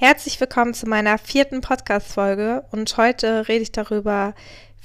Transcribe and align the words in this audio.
Herzlich 0.00 0.38
willkommen 0.38 0.74
zu 0.74 0.86
meiner 0.86 1.18
vierten 1.18 1.60
Podcast-Folge 1.60 2.64
und 2.70 2.96
heute 2.98 3.48
rede 3.48 3.62
ich 3.62 3.72
darüber, 3.72 4.32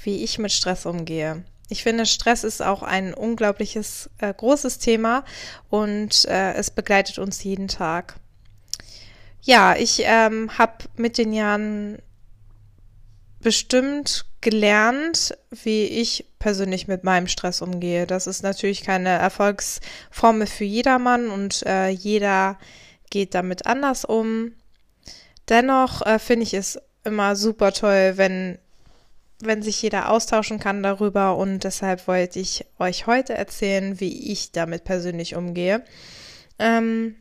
wie 0.02 0.24
ich 0.24 0.40
mit 0.40 0.50
Stress 0.50 0.86
umgehe. 0.86 1.44
Ich 1.68 1.84
finde, 1.84 2.04
Stress 2.04 2.42
ist 2.42 2.60
auch 2.60 2.82
ein 2.82 3.14
unglaubliches, 3.14 4.10
äh, 4.18 4.34
großes 4.34 4.80
Thema 4.80 5.24
und 5.70 6.24
äh, 6.24 6.54
es 6.54 6.72
begleitet 6.72 7.20
uns 7.20 7.44
jeden 7.44 7.68
Tag. 7.68 8.16
Ja, 9.40 9.76
ich 9.76 10.02
ähm, 10.02 10.58
habe 10.58 10.78
mit 10.96 11.16
den 11.16 11.32
Jahren 11.32 11.98
bestimmt 13.38 14.26
gelernt, 14.40 15.38
wie 15.52 15.84
ich 15.84 16.26
persönlich 16.40 16.88
mit 16.88 17.04
meinem 17.04 17.28
Stress 17.28 17.62
umgehe. 17.62 18.08
Das 18.08 18.26
ist 18.26 18.42
natürlich 18.42 18.82
keine 18.82 19.10
Erfolgsformel 19.10 20.48
für 20.48 20.64
jedermann 20.64 21.30
und 21.30 21.64
äh, 21.66 21.90
jeder 21.90 22.58
geht 23.10 23.36
damit 23.36 23.66
anders 23.66 24.04
um. 24.04 24.54
Dennoch 25.48 26.02
äh, 26.06 26.18
finde 26.18 26.44
ich 26.44 26.54
es 26.54 26.78
immer 27.04 27.36
super 27.36 27.72
toll, 27.72 28.14
wenn, 28.16 28.58
wenn 29.40 29.62
sich 29.62 29.80
jeder 29.82 30.10
austauschen 30.10 30.58
kann 30.58 30.82
darüber. 30.82 31.36
Und 31.36 31.64
deshalb 31.64 32.06
wollte 32.08 32.40
ich 32.40 32.64
euch 32.78 33.06
heute 33.06 33.34
erzählen, 33.34 34.00
wie 34.00 34.32
ich 34.32 34.52
damit 34.52 34.84
persönlich 34.84 35.36
umgehe. 35.36 35.84
Ähm, 36.58 37.16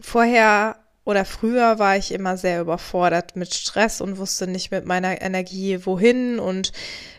vorher 0.00 0.76
oder 1.04 1.24
früher 1.24 1.78
war 1.78 1.96
ich 1.96 2.10
immer 2.10 2.36
sehr 2.36 2.60
überfordert 2.60 3.36
mit 3.36 3.54
Stress 3.54 4.00
und 4.00 4.18
wusste 4.18 4.48
nicht 4.48 4.72
mit 4.72 4.86
meiner 4.86 5.22
Energie 5.22 5.86
wohin. 5.86 6.40
Und 6.40 6.72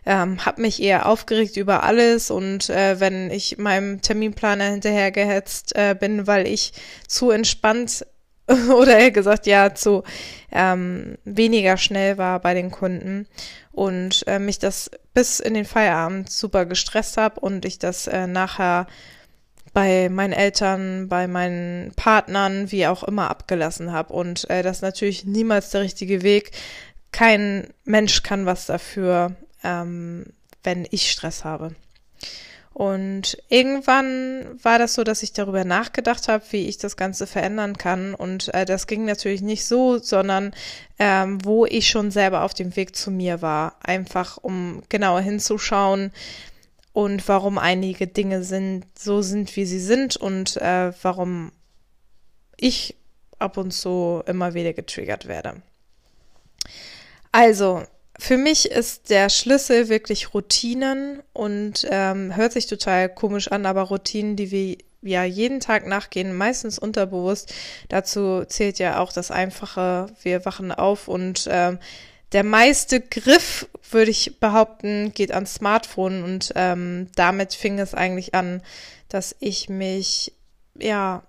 ähm, 0.05 0.45
habe 0.45 0.61
mich 0.61 0.81
eher 0.81 1.05
aufgeregt 1.05 1.55
über 1.55 1.83
alles. 1.83 2.29
Und 2.29 2.69
äh, 2.69 2.99
wenn 2.99 3.31
ich 3.31 3.57
meinem 3.57 4.01
Terminplaner 4.01 4.65
hinterhergehetzt 4.65 5.73
äh, 5.77 5.95
bin, 5.97 6.27
weil 6.27 6.45
ich 6.45 6.73
zu 7.07 7.31
entspannt 7.31 8.05
oder 8.73 8.97
eher 8.97 9.11
gesagt, 9.11 9.45
ja, 9.45 9.73
zu 9.75 10.03
ähm, 10.51 11.17
weniger 11.25 11.77
schnell 11.77 12.17
war 12.17 12.39
bei 12.39 12.53
den 12.53 12.71
Kunden 12.71 13.27
und 13.71 14.25
äh, 14.27 14.39
mich 14.39 14.59
das 14.59 14.89
bis 15.13 15.39
in 15.39 15.53
den 15.53 15.65
Feierabend 15.65 16.31
super 16.31 16.65
gestresst 16.65 17.17
habe 17.17 17.39
und 17.39 17.65
ich 17.65 17.77
das 17.79 18.07
äh, 18.07 18.27
nachher 18.27 18.87
bei 19.73 20.09
meinen 20.09 20.33
Eltern, 20.33 21.07
bei 21.09 21.27
meinen 21.27 21.91
Partnern, 21.95 22.71
wie 22.71 22.87
auch 22.87 23.03
immer 23.03 23.29
abgelassen 23.29 23.91
habe 23.91 24.13
und 24.13 24.49
äh, 24.49 24.63
das 24.63 24.77
ist 24.77 24.81
natürlich 24.81 25.25
niemals 25.25 25.69
der 25.71 25.81
richtige 25.81 26.23
Weg. 26.23 26.51
Kein 27.11 27.67
Mensch 27.83 28.23
kann 28.23 28.45
was 28.45 28.65
dafür, 28.65 29.35
ähm, 29.63 30.25
wenn 30.63 30.87
ich 30.89 31.11
Stress 31.11 31.43
habe. 31.43 31.75
Und 32.77 33.39
irgendwann 33.49 34.59
war 34.61 34.77
das 34.77 34.93
so, 34.93 35.03
dass 35.03 35.23
ich 35.23 35.33
darüber 35.33 35.65
nachgedacht 35.65 36.27
habe, 36.27 36.43
wie 36.51 36.67
ich 36.67 36.77
das 36.77 36.95
Ganze 36.95 37.25
verändern 37.25 37.75
kann. 37.75 38.13
Und 38.13 38.53
äh, 38.53 38.65
das 38.65 38.85
ging 38.85 39.03
natürlich 39.03 39.41
nicht 39.41 39.65
so, 39.65 39.97
sondern 39.97 40.53
ähm, 40.99 41.43
wo 41.43 41.65
ich 41.65 41.89
schon 41.89 42.11
selber 42.11 42.43
auf 42.43 42.53
dem 42.53 42.75
Weg 42.75 42.95
zu 42.95 43.09
mir 43.09 43.41
war. 43.41 43.77
Einfach 43.81 44.37
um 44.37 44.83
genauer 44.89 45.21
hinzuschauen 45.21 46.11
und 46.93 47.27
warum 47.27 47.57
einige 47.57 48.05
Dinge 48.05 48.43
sind, 48.43 48.85
so 48.95 49.23
sind, 49.23 49.55
wie 49.55 49.65
sie 49.65 49.79
sind 49.79 50.15
und 50.15 50.57
äh, 50.57 50.91
warum 51.01 51.51
ich 52.57 52.95
ab 53.39 53.57
und 53.57 53.71
zu 53.71 54.21
immer 54.27 54.53
wieder 54.53 54.73
getriggert 54.73 55.27
werde. 55.27 55.63
Also, 57.31 57.81
für 58.19 58.37
mich 58.37 58.71
ist 58.71 59.09
der 59.09 59.29
Schlüssel 59.29 59.89
wirklich 59.89 60.33
Routinen 60.33 61.21
und 61.33 61.87
ähm, 61.89 62.35
hört 62.35 62.53
sich 62.53 62.67
total 62.67 63.09
komisch 63.09 63.49
an, 63.49 63.65
aber 63.65 63.83
Routinen, 63.83 64.35
die 64.35 64.51
wir 64.51 64.77
ja 65.01 65.23
jeden 65.23 65.59
Tag 65.59 65.85
nachgehen, 65.85 66.35
meistens 66.35 66.79
unterbewusst. 66.79 67.53
Dazu 67.89 68.43
zählt 68.45 68.79
ja 68.79 68.99
auch 68.99 69.13
das 69.13 69.31
Einfache, 69.31 70.07
wir 70.23 70.45
wachen 70.45 70.71
auf 70.71 71.07
und 71.07 71.47
ähm, 71.49 71.79
der 72.33 72.43
meiste 72.43 72.99
Griff, 72.99 73.67
würde 73.89 74.11
ich 74.11 74.39
behaupten, 74.39 75.13
geht 75.13 75.31
ans 75.31 75.55
Smartphone 75.55 76.23
und 76.23 76.51
ähm, 76.55 77.07
damit 77.15 77.53
fing 77.53 77.79
es 77.79 77.93
eigentlich 77.93 78.33
an, 78.33 78.61
dass 79.07 79.35
ich 79.39 79.69
mich 79.69 80.33
ja 80.77 81.23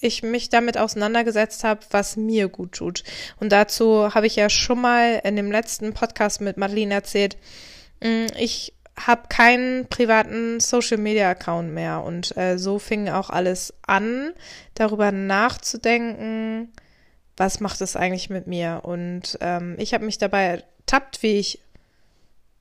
ich 0.00 0.22
mich 0.22 0.48
damit 0.48 0.78
auseinandergesetzt 0.78 1.64
habe, 1.64 1.80
was 1.90 2.16
mir 2.16 2.48
gut 2.48 2.72
tut. 2.72 3.04
Und 3.38 3.52
dazu 3.52 4.14
habe 4.14 4.26
ich 4.26 4.36
ja 4.36 4.48
schon 4.50 4.80
mal 4.80 5.20
in 5.24 5.36
dem 5.36 5.52
letzten 5.52 5.92
Podcast 5.92 6.40
mit 6.40 6.56
Madeline 6.56 6.94
erzählt, 6.94 7.36
mm, 8.02 8.26
ich 8.38 8.74
habe 9.06 9.22
keinen 9.28 9.88
privaten 9.88 10.60
Social 10.60 10.98
Media 10.98 11.30
Account 11.30 11.72
mehr 11.72 12.02
und 12.02 12.36
äh, 12.36 12.58
so 12.58 12.78
fing 12.78 13.08
auch 13.08 13.30
alles 13.30 13.72
an, 13.86 14.32
darüber 14.74 15.10
nachzudenken, 15.12 16.72
was 17.36 17.60
macht 17.60 17.80
es 17.80 17.96
eigentlich 17.96 18.28
mit 18.28 18.46
mir. 18.46 18.80
Und 18.82 19.38
ähm, 19.40 19.76
ich 19.78 19.94
habe 19.94 20.04
mich 20.04 20.18
dabei 20.18 20.44
ertappt, 20.44 21.22
wie 21.22 21.38
ich 21.38 21.60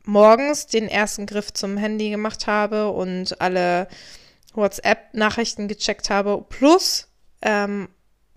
morgens 0.06 0.68
den 0.68 0.88
ersten 0.88 1.26
Griff 1.26 1.54
zum 1.54 1.78
Handy 1.78 2.10
gemacht 2.10 2.48
habe 2.48 2.90
und 2.90 3.42
alle 3.42 3.88
WhatsApp-Nachrichten 4.54 5.68
gecheckt 5.68 6.10
habe, 6.10 6.44
plus 6.48 7.09
ähm, 7.42 7.90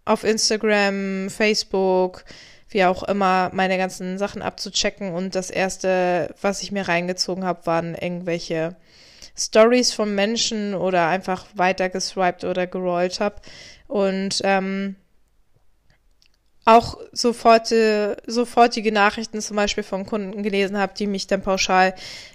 auf 0.05 0.25
Instagram, 0.25 1.31
Facebook, 1.31 2.25
wie 2.69 2.85
auch 2.85 3.03
immer, 3.05 3.51
meine 3.53 3.79
ganzen 3.79 4.19
Sachen 4.19 4.43
abzuchecken. 4.43 5.13
Und 5.13 5.35
das 5.35 5.51
erste, 5.51 6.35
was 6.41 6.63
ich 6.63 6.73
mir 6.73 6.89
reingezogen 6.89 7.45
habe, 7.45 7.67
waren 7.67 7.95
irgendwelche 7.95 8.77
Stories 9.37 9.93
von 9.93 10.15
Menschen 10.15 10.75
oder 10.75 11.07
einfach 11.09 11.47
weiter 11.55 11.89
geswiped 11.89 12.45
oder 12.45 12.67
gerollt 12.67 13.21
habe. 13.21 13.37
Und 13.89 14.41
ähm, 14.45 14.97
auch 16.65 16.97
sofort, 17.13 17.73
sofortige 18.27 18.93
Nachrichten 18.93 19.41
zum 19.41 19.57
Beispiel 19.57 19.85
von 19.85 20.07
Kunden 20.07 20.43
gelesen 20.43 20.79
habe, 20.79 20.95
die 20.97 21.07
mich 21.07 21.27
dann 21.27 21.43
pauschal 21.43 21.95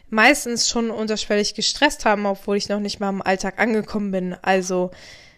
meistens 0.10 0.70
schon 0.70 0.90
unterschwellig 0.90 1.56
gestresst 1.56 2.06
haben, 2.06 2.26
obwohl 2.26 2.58
ich 2.58 2.70
noch 2.70 2.80
nicht 2.80 3.00
mal 3.00 3.10
im 3.10 3.22
Alltag 3.22 3.60
angekommen 3.60 4.12
bin. 4.12 4.36
Also 4.42 4.92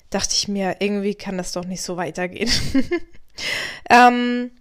dachte 0.09 0.33
ich 0.33 0.47
mir, 0.47 0.77
irgendwie 0.79 1.15
kann 1.15 1.37
das 1.37 1.51
doch 1.51 1.65
nicht 1.65 1.81
so 1.81 1.97
weitergehen. 1.97 2.51
ähm, 3.89 4.51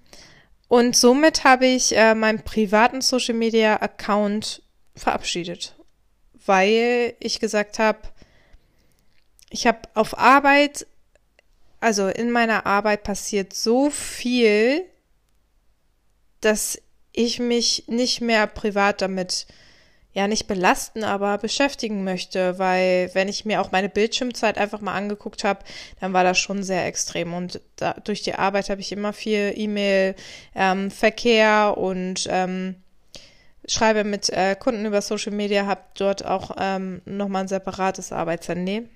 und 0.69 0.95
somit 0.95 1.45
habe 1.45 1.67
ich 1.67 1.97
äh, 1.97 2.15
meinen 2.15 2.43
privaten 2.43 3.01
Social 3.01 3.35
Media 3.35 3.77
Account 3.81 4.63
verabschiedet, 4.95 5.75
weil 6.45 7.15
ich 7.21 7.41
gesagt 7.41 7.79
habe, 7.79 8.01
ich 9.51 9.67
habe 9.67 9.81
auf 9.95 10.19
Arbeit, 10.19 10.87
also 11.81 12.09
in 12.09 12.31
meiner 12.31 12.67
Arbeit 12.67 13.03
passiert 13.03 13.55
so 13.55 13.89
viel, 13.89 14.85
dass 16.41 16.81
ich 17.13 17.39
mich 17.39 17.85
nicht 17.89 18.21
mehr 18.21 18.47
privat 18.47 19.01
damit 19.01 19.47
ja 20.19 20.29
nicht 20.29 20.49
belasten, 20.49 21.05
aber 21.05 21.39
beschäftigen 21.39 22.05
möchte, 22.05 22.59
weil 22.59 23.11
wenn 23.15 23.29
ich 23.29 23.45
mir 23.45 23.61
auch 23.61 23.71
meine 23.71 23.89
Bildschirmzeit 23.89 24.59
einfach 24.59 24.81
mal 24.81 24.95
angeguckt 24.95 25.45
habe, 25.45 25.61
dann 26.01 26.13
war 26.13 26.25
das 26.25 26.39
schon 26.39 26.63
sehr 26.63 26.87
extrem 26.87 27.33
und 27.35 27.61
da, 27.77 27.95
durch 28.05 28.23
die 28.23 28.35
Arbeit 28.35 28.69
habe 28.69 28.81
ich 28.81 28.93
immer 28.93 29.13
viel 29.13 29.53
E-Mail, 29.57 30.17
ähm, 30.55 30.91
Verkehr 30.91 31.79
und 31.79 32.27
ähm, 32.31 32.77
schreibe 33.67 34.03
mit 34.03 34.29
äh, 34.31 34.57
Kunden 34.59 34.87
über 34.87 35.03
Social 35.03 35.33
Media, 35.33 35.67
habe 35.67 35.83
dort 35.97 36.25
auch 36.25 36.57
ähm, 36.59 37.01
nochmal 37.05 37.43
ein 37.45 37.49
separates 37.49 38.13
Arbeitshandy. 38.13 38.89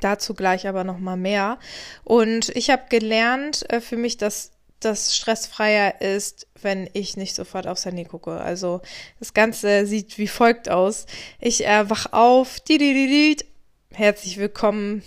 Dazu 0.00 0.34
gleich 0.34 0.68
aber 0.68 0.84
nochmal 0.84 1.16
mehr. 1.16 1.58
Und 2.04 2.50
ich 2.50 2.70
habe 2.70 2.84
gelernt 2.88 3.68
äh, 3.70 3.80
für 3.80 3.96
mich, 3.96 4.16
dass 4.16 4.52
das 4.80 5.16
stressfreier 5.16 6.00
ist, 6.00 6.46
wenn 6.60 6.88
ich 6.92 7.16
nicht 7.16 7.34
sofort 7.34 7.66
aufs 7.66 7.84
Handy 7.84 8.04
gucke. 8.04 8.32
Also 8.32 8.80
das 9.18 9.34
Ganze 9.34 9.86
sieht 9.86 10.18
wie 10.18 10.28
folgt 10.28 10.68
aus. 10.68 11.06
Ich 11.38 11.66
äh, 11.66 11.88
wach 11.88 12.12
auf, 12.12 12.60
di 12.60 12.76
-di 12.76 12.92
-di 12.92 13.06
-di, 13.08 13.44
herzlich 13.92 14.38
willkommen 14.38 15.02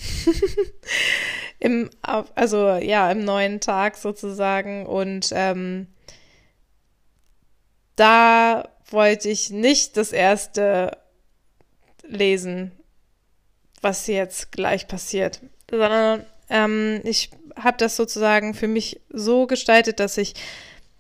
im, 1.60 1.90
also 2.02 2.70
ja, 2.76 3.12
im 3.12 3.24
neuen 3.24 3.60
Tag 3.60 3.98
sozusagen. 3.98 4.86
Und 4.86 5.30
ähm, 5.34 5.88
da 7.96 8.70
wollte 8.90 9.30
ich 9.30 9.50
nicht 9.50 9.98
das 9.98 10.12
erste 10.12 10.98
lesen, 12.04 12.72
was 13.82 14.08
jetzt 14.08 14.52
gleich 14.52 14.88
passiert, 14.88 15.42
sondern 15.70 16.26
ähm, 16.50 17.02
ich 17.04 17.32
habe 17.56 17.78
das 17.78 17.96
sozusagen 17.96 18.54
für 18.54 18.68
mich 18.68 19.02
so 19.10 19.48
gestaltet, 19.48 20.00
dass 20.00 20.18
ich, 20.18 20.34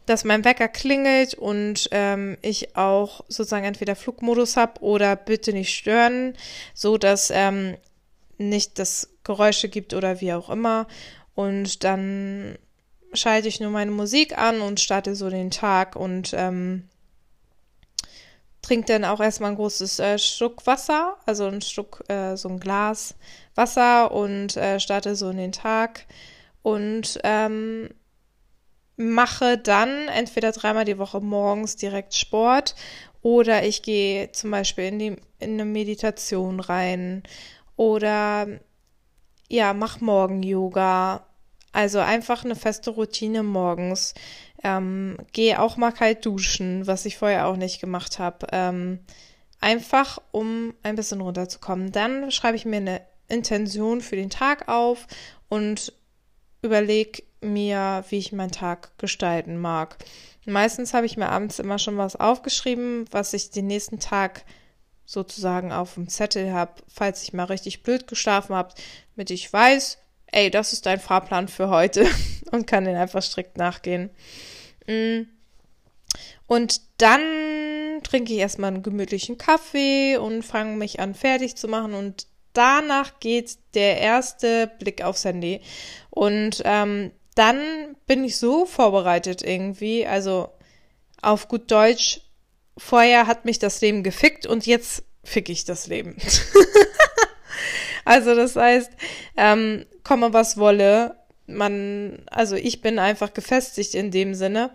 dass 0.05 0.23
mein 0.23 0.45
Wecker 0.45 0.67
klingelt 0.67 1.33
und 1.33 1.87
ähm, 1.91 2.37
ich 2.41 2.75
auch 2.75 3.23
sozusagen 3.27 3.65
entweder 3.65 3.95
Flugmodus 3.95 4.57
habe 4.57 4.81
oder 4.81 5.15
bitte 5.15 5.53
nicht 5.53 5.73
stören, 5.73 6.35
so 6.73 6.97
dass 6.97 7.31
ähm, 7.33 7.77
nicht 8.37 8.79
das 8.79 9.09
Geräusche 9.23 9.69
gibt 9.69 9.93
oder 9.93 10.21
wie 10.21 10.33
auch 10.33 10.49
immer. 10.49 10.87
Und 11.35 11.83
dann 11.83 12.57
schalte 13.13 13.47
ich 13.47 13.59
nur 13.59 13.71
meine 13.71 13.91
Musik 13.91 14.37
an 14.37 14.61
und 14.61 14.79
starte 14.79 15.15
so 15.15 15.29
den 15.29 15.51
Tag 15.51 15.95
und 15.95 16.33
ähm, 16.35 16.89
trinke 18.61 18.87
dann 18.87 19.05
auch 19.05 19.19
erstmal 19.19 19.51
ein 19.51 19.57
großes 19.57 19.99
äh, 19.99 20.17
Stück 20.17 20.65
Wasser, 20.65 21.17
also 21.25 21.45
ein 21.45 21.61
Stück, 21.61 22.03
äh, 22.07 22.35
so 22.35 22.49
ein 22.49 22.59
Glas 22.59 23.15
Wasser 23.55 24.11
und 24.11 24.57
äh, 24.57 24.79
starte 24.79 25.15
so 25.15 25.29
in 25.29 25.37
den 25.37 25.51
Tag. 25.51 26.05
Und 26.63 27.19
ähm, 27.23 27.89
mache 28.95 29.57
dann 29.57 30.07
entweder 30.07 30.51
dreimal 30.51 30.85
die 30.85 30.97
Woche 30.97 31.19
morgens 31.19 31.75
direkt 31.75 32.15
Sport 32.15 32.75
oder 33.21 33.63
ich 33.65 33.81
gehe 33.81 34.31
zum 34.31 34.51
Beispiel 34.51 34.85
in, 34.85 34.99
die, 34.99 35.15
in 35.39 35.53
eine 35.53 35.65
Meditation 35.65 36.59
rein 36.59 37.23
oder 37.75 38.47
ja, 39.49 39.73
mach 39.73 40.01
morgen 40.01 40.43
Yoga. 40.43 41.25
Also 41.71 41.99
einfach 41.99 42.43
eine 42.43 42.55
feste 42.55 42.91
Routine 42.91 43.43
morgens. 43.43 44.13
Ähm, 44.63 45.17
gehe 45.31 45.59
auch 45.59 45.77
mal 45.77 45.91
kalt 45.91 46.25
duschen, 46.25 46.87
was 46.87 47.05
ich 47.05 47.17
vorher 47.17 47.47
auch 47.47 47.55
nicht 47.55 47.81
gemacht 47.81 48.19
habe. 48.19 48.47
Ähm, 48.51 48.99
einfach 49.59 50.19
um 50.31 50.73
ein 50.83 50.95
bisschen 50.95 51.21
runterzukommen. 51.21 51.91
Dann 51.91 52.31
schreibe 52.31 52.57
ich 52.57 52.65
mir 52.65 52.77
eine 52.77 53.01
Intention 53.27 54.01
für 54.01 54.15
den 54.15 54.29
Tag 54.29 54.67
auf 54.67 55.07
und 55.49 55.93
überlege 56.63 57.23
mir, 57.41 58.03
wie 58.09 58.17
ich 58.17 58.31
meinen 58.31 58.51
Tag 58.51 58.97
gestalten 58.97 59.57
mag. 59.57 59.97
Meistens 60.45 60.93
habe 60.93 61.05
ich 61.05 61.17
mir 61.17 61.29
abends 61.29 61.59
immer 61.59 61.77
schon 61.77 61.97
was 61.97 62.15
aufgeschrieben, 62.15 63.05
was 63.11 63.33
ich 63.33 63.51
den 63.51 63.67
nächsten 63.67 63.99
Tag 63.99 64.43
sozusagen 65.05 65.71
auf 65.71 65.93
dem 65.93 66.07
Zettel 66.09 66.51
habe, 66.51 66.73
falls 66.87 67.23
ich 67.23 67.33
mal 67.33 67.45
richtig 67.45 67.83
blöd 67.83 68.07
geschlafen 68.07 68.55
habe, 68.55 68.73
damit 69.15 69.29
ich 69.29 69.51
weiß, 69.51 69.97
ey, 70.27 70.49
das 70.49 70.73
ist 70.73 70.85
dein 70.85 70.99
Fahrplan 70.99 71.47
für 71.47 71.69
heute 71.69 72.07
und 72.51 72.67
kann 72.67 72.85
den 72.85 72.95
einfach 72.95 73.21
strikt 73.21 73.57
nachgehen. 73.57 74.09
Mm. 74.87 75.23
Und 76.47 76.81
dann 76.97 78.01
trinke 78.03 78.33
ich 78.33 78.39
erstmal 78.39 78.73
einen 78.73 78.83
gemütlichen 78.83 79.37
Kaffee 79.37 80.17
und 80.17 80.43
fange 80.43 80.75
mich 80.75 80.99
an 80.99 81.15
fertig 81.15 81.55
zu 81.55 81.67
machen 81.67 81.93
und 81.93 82.27
danach 82.53 83.19
geht 83.19 83.57
der 83.73 83.99
erste 83.99 84.71
Blick 84.79 85.03
aufs 85.03 85.25
Handy. 85.25 85.61
Und 86.09 86.61
ähm, 86.65 87.11
dann 87.35 87.95
bin 88.05 88.23
ich 88.23 88.37
so 88.37 88.65
vorbereitet 88.65 89.41
irgendwie, 89.41 90.05
also 90.05 90.49
auf 91.21 91.47
gut 91.47 91.71
Deutsch, 91.71 92.21
vorher 92.77 93.27
hat 93.27 93.45
mich 93.45 93.59
das 93.59 93.81
Leben 93.81 94.03
gefickt 94.03 94.45
und 94.45 94.65
jetzt 94.65 95.03
fick 95.23 95.49
ich 95.49 95.65
das 95.65 95.87
Leben. 95.87 96.17
also 98.05 98.35
das 98.35 98.55
heißt, 98.55 98.91
ähm, 99.37 99.85
komme 100.03 100.33
was 100.33 100.57
wolle, 100.57 101.15
man, 101.47 102.23
also 102.29 102.55
ich 102.55 102.81
bin 102.81 102.99
einfach 102.99 103.33
gefestigt 103.33 103.95
in 103.95 104.11
dem 104.11 104.33
Sinne 104.33 104.71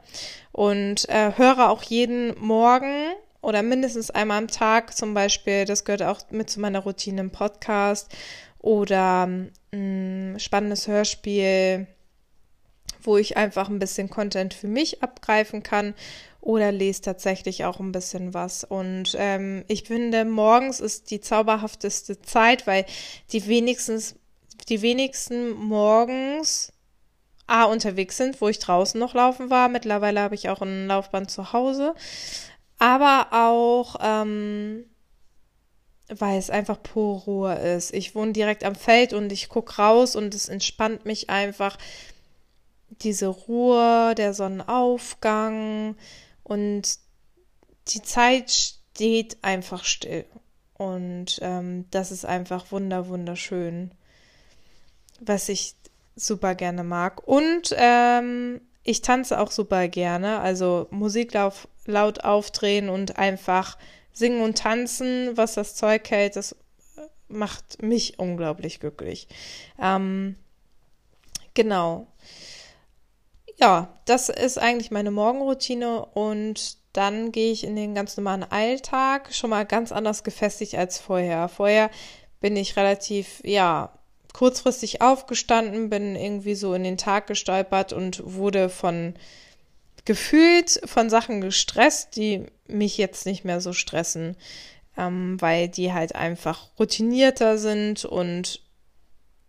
und 0.52 1.08
äh, 1.08 1.32
höre 1.36 1.70
auch 1.70 1.82
jeden 1.82 2.38
Morgen 2.38 3.12
oder 3.48 3.62
mindestens 3.62 4.10
einmal 4.10 4.36
am 4.36 4.48
Tag 4.48 4.94
zum 4.94 5.14
Beispiel, 5.14 5.64
das 5.64 5.86
gehört 5.86 6.02
auch 6.02 6.20
mit 6.28 6.50
zu 6.50 6.60
meiner 6.60 6.80
Routine 6.80 7.22
im 7.22 7.30
Podcast 7.30 8.14
oder 8.58 9.26
ein 9.26 10.34
mm, 10.34 10.38
spannendes 10.38 10.86
Hörspiel, 10.86 11.86
wo 13.00 13.16
ich 13.16 13.38
einfach 13.38 13.70
ein 13.70 13.78
bisschen 13.78 14.10
Content 14.10 14.52
für 14.52 14.68
mich 14.68 15.02
abgreifen 15.02 15.62
kann 15.62 15.94
oder 16.42 16.72
lese 16.72 17.00
tatsächlich 17.00 17.64
auch 17.64 17.80
ein 17.80 17.90
bisschen 17.90 18.34
was. 18.34 18.64
Und 18.64 19.16
ähm, 19.18 19.64
ich 19.66 19.84
finde, 19.84 20.26
morgens 20.26 20.80
ist 20.80 21.10
die 21.10 21.22
zauberhafteste 21.22 22.20
Zeit, 22.20 22.66
weil 22.66 22.84
die 23.32 23.46
wenigstens, 23.46 24.16
die 24.68 24.82
wenigsten 24.82 25.52
morgens 25.52 26.70
A, 27.46 27.64
unterwegs 27.64 28.18
sind, 28.18 28.42
wo 28.42 28.48
ich 28.48 28.58
draußen 28.58 29.00
noch 29.00 29.14
laufen 29.14 29.48
war. 29.48 29.70
Mittlerweile 29.70 30.20
habe 30.20 30.34
ich 30.34 30.50
auch 30.50 30.60
ein 30.60 30.86
Laufband 30.86 31.30
zu 31.30 31.54
Hause 31.54 31.94
aber 32.78 33.28
auch, 33.32 33.96
ähm, 34.00 34.84
weil 36.08 36.38
es 36.38 36.50
einfach 36.50 36.82
pure 36.82 37.24
Ruhe 37.24 37.54
ist. 37.54 37.92
Ich 37.92 38.14
wohne 38.14 38.32
direkt 38.32 38.64
am 38.64 38.74
Feld 38.74 39.12
und 39.12 39.32
ich 39.32 39.48
gucke 39.48 39.76
raus 39.76 40.16
und 40.16 40.34
es 40.34 40.48
entspannt 40.48 41.04
mich 41.04 41.28
einfach. 41.28 41.76
Diese 43.02 43.26
Ruhe, 43.26 44.14
der 44.16 44.32
Sonnenaufgang 44.32 45.96
und 46.44 46.98
die 47.88 48.02
Zeit 48.02 48.50
steht 48.50 49.36
einfach 49.42 49.84
still. 49.84 50.24
Und 50.74 51.40
ähm, 51.42 51.86
das 51.90 52.12
ist 52.12 52.24
einfach 52.24 52.70
wunder, 52.72 53.08
wunderschön, 53.08 53.90
was 55.20 55.48
ich 55.48 55.74
super 56.16 56.54
gerne 56.54 56.84
mag. 56.84 57.26
Und 57.26 57.74
ähm, 57.76 58.60
ich 58.88 59.02
tanze 59.02 59.38
auch 59.38 59.50
super 59.50 59.86
gerne. 59.86 60.40
Also 60.40 60.86
Musik 60.90 61.34
lauf, 61.34 61.68
laut 61.84 62.24
aufdrehen 62.24 62.88
und 62.88 63.18
einfach 63.18 63.76
singen 64.12 64.40
und 64.40 64.56
tanzen, 64.56 65.36
was 65.36 65.54
das 65.54 65.74
Zeug 65.74 66.10
hält, 66.10 66.36
das 66.36 66.56
macht 67.28 67.82
mich 67.82 68.18
unglaublich 68.18 68.80
glücklich. 68.80 69.28
Ähm, 69.78 70.36
genau. 71.52 72.06
Ja, 73.58 74.00
das 74.06 74.30
ist 74.30 74.58
eigentlich 74.58 74.90
meine 74.90 75.10
Morgenroutine 75.10 76.06
und 76.06 76.78
dann 76.94 77.30
gehe 77.30 77.52
ich 77.52 77.64
in 77.64 77.76
den 77.76 77.94
ganz 77.94 78.16
normalen 78.16 78.44
Alltag 78.44 79.34
schon 79.34 79.50
mal 79.50 79.66
ganz 79.66 79.92
anders 79.92 80.24
gefestigt 80.24 80.76
als 80.76 80.98
vorher. 80.98 81.50
Vorher 81.50 81.90
bin 82.40 82.56
ich 82.56 82.76
relativ, 82.78 83.42
ja, 83.44 83.97
kurzfristig 84.38 85.02
aufgestanden, 85.02 85.90
bin 85.90 86.14
irgendwie 86.14 86.54
so 86.54 86.72
in 86.72 86.84
den 86.84 86.96
Tag 86.96 87.26
gestolpert 87.26 87.92
und 87.92 88.22
wurde 88.24 88.68
von 88.68 89.14
gefühlt 90.04 90.80
von 90.84 91.10
Sachen 91.10 91.40
gestresst, 91.40 92.14
die 92.14 92.46
mich 92.68 92.98
jetzt 92.98 93.26
nicht 93.26 93.44
mehr 93.44 93.60
so 93.60 93.72
stressen, 93.72 94.36
ähm, 94.96 95.40
weil 95.40 95.68
die 95.68 95.92
halt 95.92 96.14
einfach 96.14 96.68
routinierter 96.78 97.58
sind 97.58 98.04
und 98.04 98.62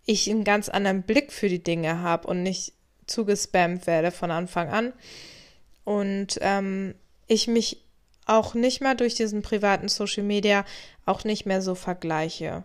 ich 0.07 0.27
einen 0.27 0.43
ganz 0.43 0.69
anderen 0.69 1.03
Blick 1.03 1.31
für 1.31 1.49
die 1.49 1.63
Dinge 1.63 2.01
habe 2.01 2.27
und 2.27 2.41
nicht 2.41 2.73
zugespammt 3.05 3.85
werde 3.85 4.09
von 4.09 4.31
Anfang 4.31 4.69
an. 4.69 4.93
Und 5.83 6.39
ähm, 6.41 6.95
ich 7.27 7.47
mich 7.47 7.85
auch 8.25 8.55
nicht 8.55 8.81
mehr 8.81 8.95
durch 8.95 9.13
diesen 9.13 9.43
privaten 9.43 9.87
Social 9.87 10.23
Media 10.23 10.65
auch 11.05 11.25
nicht 11.25 11.45
mehr 11.45 11.61
so 11.61 11.75
vergleiche. 11.75 12.63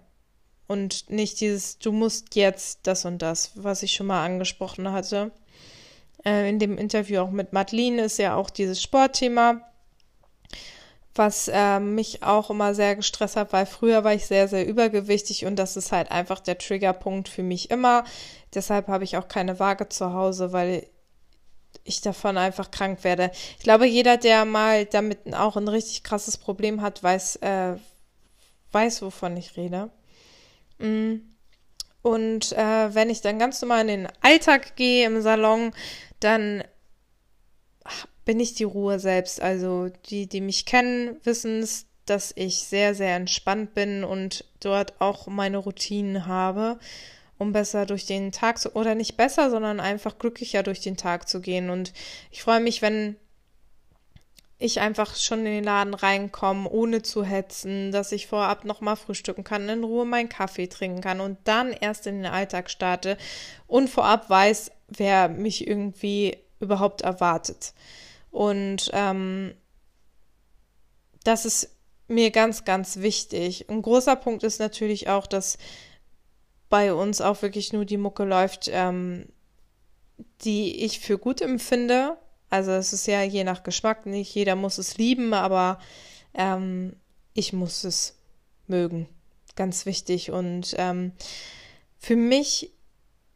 Und 0.66 1.10
nicht 1.10 1.40
dieses, 1.40 1.78
du 1.78 1.92
musst 1.92 2.34
jetzt 2.36 2.80
das 2.84 3.04
und 3.04 3.20
das, 3.20 3.52
was 3.54 3.82
ich 3.82 3.92
schon 3.92 4.06
mal 4.06 4.24
angesprochen 4.24 4.90
hatte 4.92 5.30
äh, 6.24 6.48
in 6.48 6.58
dem 6.58 6.78
Interview 6.78 7.20
auch 7.20 7.30
mit 7.30 7.52
Madeline 7.52 8.02
ist 8.02 8.18
ja 8.18 8.36
auch 8.36 8.50
dieses 8.50 8.82
Sportthema, 8.82 9.60
was 11.14 11.48
äh, 11.48 11.78
mich 11.78 12.22
auch 12.22 12.50
immer 12.50 12.74
sehr 12.74 12.96
gestresst 12.96 13.36
hat, 13.36 13.52
weil 13.52 13.66
früher 13.66 14.04
war 14.04 14.14
ich 14.14 14.26
sehr, 14.26 14.48
sehr 14.48 14.66
übergewichtig 14.66 15.46
und 15.46 15.56
das 15.56 15.76
ist 15.76 15.92
halt 15.92 16.10
einfach 16.10 16.40
der 16.40 16.58
Triggerpunkt 16.58 17.28
für 17.28 17.42
mich 17.42 17.70
immer. 17.70 18.04
Deshalb 18.54 18.88
habe 18.88 19.04
ich 19.04 19.16
auch 19.16 19.28
keine 19.28 19.58
Waage 19.58 19.88
zu 19.88 20.12
Hause, 20.12 20.52
weil 20.52 20.86
ich 21.84 22.00
davon 22.00 22.38
einfach 22.38 22.70
krank 22.70 23.04
werde. 23.04 23.30
Ich 23.58 23.64
glaube, 23.64 23.86
jeder, 23.86 24.16
der 24.16 24.44
mal 24.44 24.86
damit 24.86 25.34
auch 25.34 25.56
ein 25.56 25.68
richtig 25.68 26.02
krasses 26.02 26.38
Problem 26.38 26.80
hat, 26.80 27.02
weiß, 27.02 27.36
äh, 27.36 27.74
weiß, 28.72 29.02
wovon 29.02 29.36
ich 29.36 29.56
rede. 29.56 29.90
Mm. 30.78 31.16
Und 32.02 32.52
äh, 32.52 32.94
wenn 32.94 33.08
ich 33.08 33.22
dann 33.22 33.38
ganz 33.38 33.62
normal 33.62 33.80
in 33.82 33.86
den 33.86 34.08
Alltag 34.20 34.76
gehe 34.76 35.06
im 35.06 35.22
Salon, 35.22 35.72
dann 36.20 36.62
bin 38.24 38.40
ich 38.40 38.54
die 38.54 38.64
Ruhe 38.64 38.98
selbst. 38.98 39.40
Also 39.40 39.88
die, 40.10 40.26
die 40.26 40.40
mich 40.40 40.66
kennen, 40.66 41.16
wissen 41.24 41.60
es, 41.60 41.86
dass 42.06 42.32
ich 42.36 42.64
sehr, 42.64 42.94
sehr 42.94 43.16
entspannt 43.16 43.74
bin 43.74 44.04
und 44.04 44.44
dort 44.60 45.00
auch 45.00 45.26
meine 45.26 45.58
Routinen 45.58 46.26
habe, 46.26 46.78
um 47.38 47.52
besser 47.52 47.86
durch 47.86 48.06
den 48.06 48.32
Tag 48.32 48.58
zu, 48.58 48.74
oder 48.74 48.94
nicht 48.94 49.16
besser, 49.16 49.50
sondern 49.50 49.80
einfach 49.80 50.18
glücklicher 50.18 50.62
durch 50.62 50.80
den 50.80 50.96
Tag 50.96 51.28
zu 51.28 51.40
gehen. 51.40 51.70
Und 51.70 51.92
ich 52.30 52.42
freue 52.42 52.60
mich, 52.60 52.82
wenn 52.82 53.16
ich 54.64 54.80
einfach 54.80 55.16
schon 55.16 55.40
in 55.40 55.52
den 55.52 55.64
Laden 55.64 55.94
reinkomme, 55.94 56.68
ohne 56.68 57.02
zu 57.02 57.22
hetzen, 57.24 57.92
dass 57.92 58.12
ich 58.12 58.26
vorab 58.26 58.64
nochmal 58.64 58.96
frühstücken 58.96 59.44
kann, 59.44 59.68
in 59.68 59.84
Ruhe 59.84 60.06
meinen 60.06 60.28
Kaffee 60.28 60.66
trinken 60.66 61.00
kann 61.00 61.20
und 61.20 61.38
dann 61.44 61.72
erst 61.72 62.06
in 62.06 62.22
den 62.22 62.32
Alltag 62.32 62.70
starte 62.70 63.18
und 63.66 63.90
vorab 63.90 64.30
weiß, 64.30 64.70
wer 64.88 65.28
mich 65.28 65.66
irgendwie 65.66 66.38
überhaupt 66.60 67.02
erwartet. 67.02 67.74
Und 68.30 68.90
ähm, 68.92 69.54
das 71.24 71.44
ist 71.44 71.70
mir 72.08 72.30
ganz, 72.30 72.64
ganz 72.64 72.98
wichtig. 72.98 73.68
Ein 73.68 73.82
großer 73.82 74.16
Punkt 74.16 74.42
ist 74.42 74.58
natürlich 74.58 75.08
auch, 75.08 75.26
dass 75.26 75.58
bei 76.68 76.92
uns 76.92 77.20
auch 77.20 77.42
wirklich 77.42 77.72
nur 77.72 77.84
die 77.84 77.98
Mucke 77.98 78.24
läuft, 78.24 78.68
ähm, 78.72 79.26
die 80.42 80.84
ich 80.84 81.00
für 81.00 81.18
gut 81.18 81.40
empfinde. 81.40 82.16
Also 82.54 82.70
es 82.70 82.92
ist 82.92 83.08
ja 83.08 83.20
je 83.24 83.42
nach 83.42 83.64
Geschmack, 83.64 84.06
nicht 84.06 84.32
jeder 84.32 84.54
muss 84.54 84.78
es 84.78 84.96
lieben, 84.96 85.34
aber 85.34 85.80
ähm, 86.34 86.94
ich 87.32 87.52
muss 87.52 87.82
es 87.82 88.16
mögen. 88.68 89.08
Ganz 89.56 89.86
wichtig. 89.86 90.30
Und 90.30 90.72
ähm, 90.78 91.10
für 91.98 92.14
mich 92.14 92.70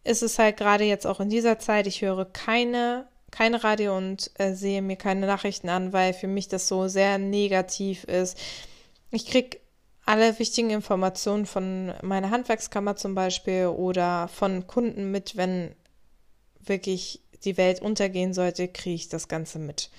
ist 0.04 0.22
es 0.22 0.38
halt 0.38 0.56
gerade 0.56 0.84
jetzt 0.84 1.04
auch 1.04 1.18
in 1.18 1.30
dieser 1.30 1.58
Zeit, 1.58 1.88
ich 1.88 2.00
höre 2.00 2.26
keine, 2.26 3.08
kein 3.32 3.56
Radio 3.56 3.96
und 3.96 4.30
äh, 4.38 4.54
sehe 4.54 4.82
mir 4.82 4.94
keine 4.94 5.26
Nachrichten 5.26 5.68
an, 5.68 5.92
weil 5.92 6.14
für 6.14 6.28
mich 6.28 6.46
das 6.46 6.68
so 6.68 6.86
sehr 6.86 7.18
negativ 7.18 8.04
ist. 8.04 8.38
Ich 9.10 9.26
kriege 9.26 9.58
alle 10.06 10.38
wichtigen 10.38 10.70
Informationen 10.70 11.44
von 11.44 11.92
meiner 12.02 12.30
Handwerkskammer 12.30 12.94
zum 12.94 13.16
Beispiel 13.16 13.66
oder 13.66 14.28
von 14.28 14.68
Kunden 14.68 15.10
mit, 15.10 15.36
wenn 15.36 15.74
wirklich 16.60 17.20
die 17.44 17.56
Welt 17.56 17.82
untergehen 17.82 18.34
sollte, 18.34 18.68
kriege 18.68 18.94
ich 18.94 19.08
das 19.08 19.28
Ganze 19.28 19.58
mit. 19.58 19.90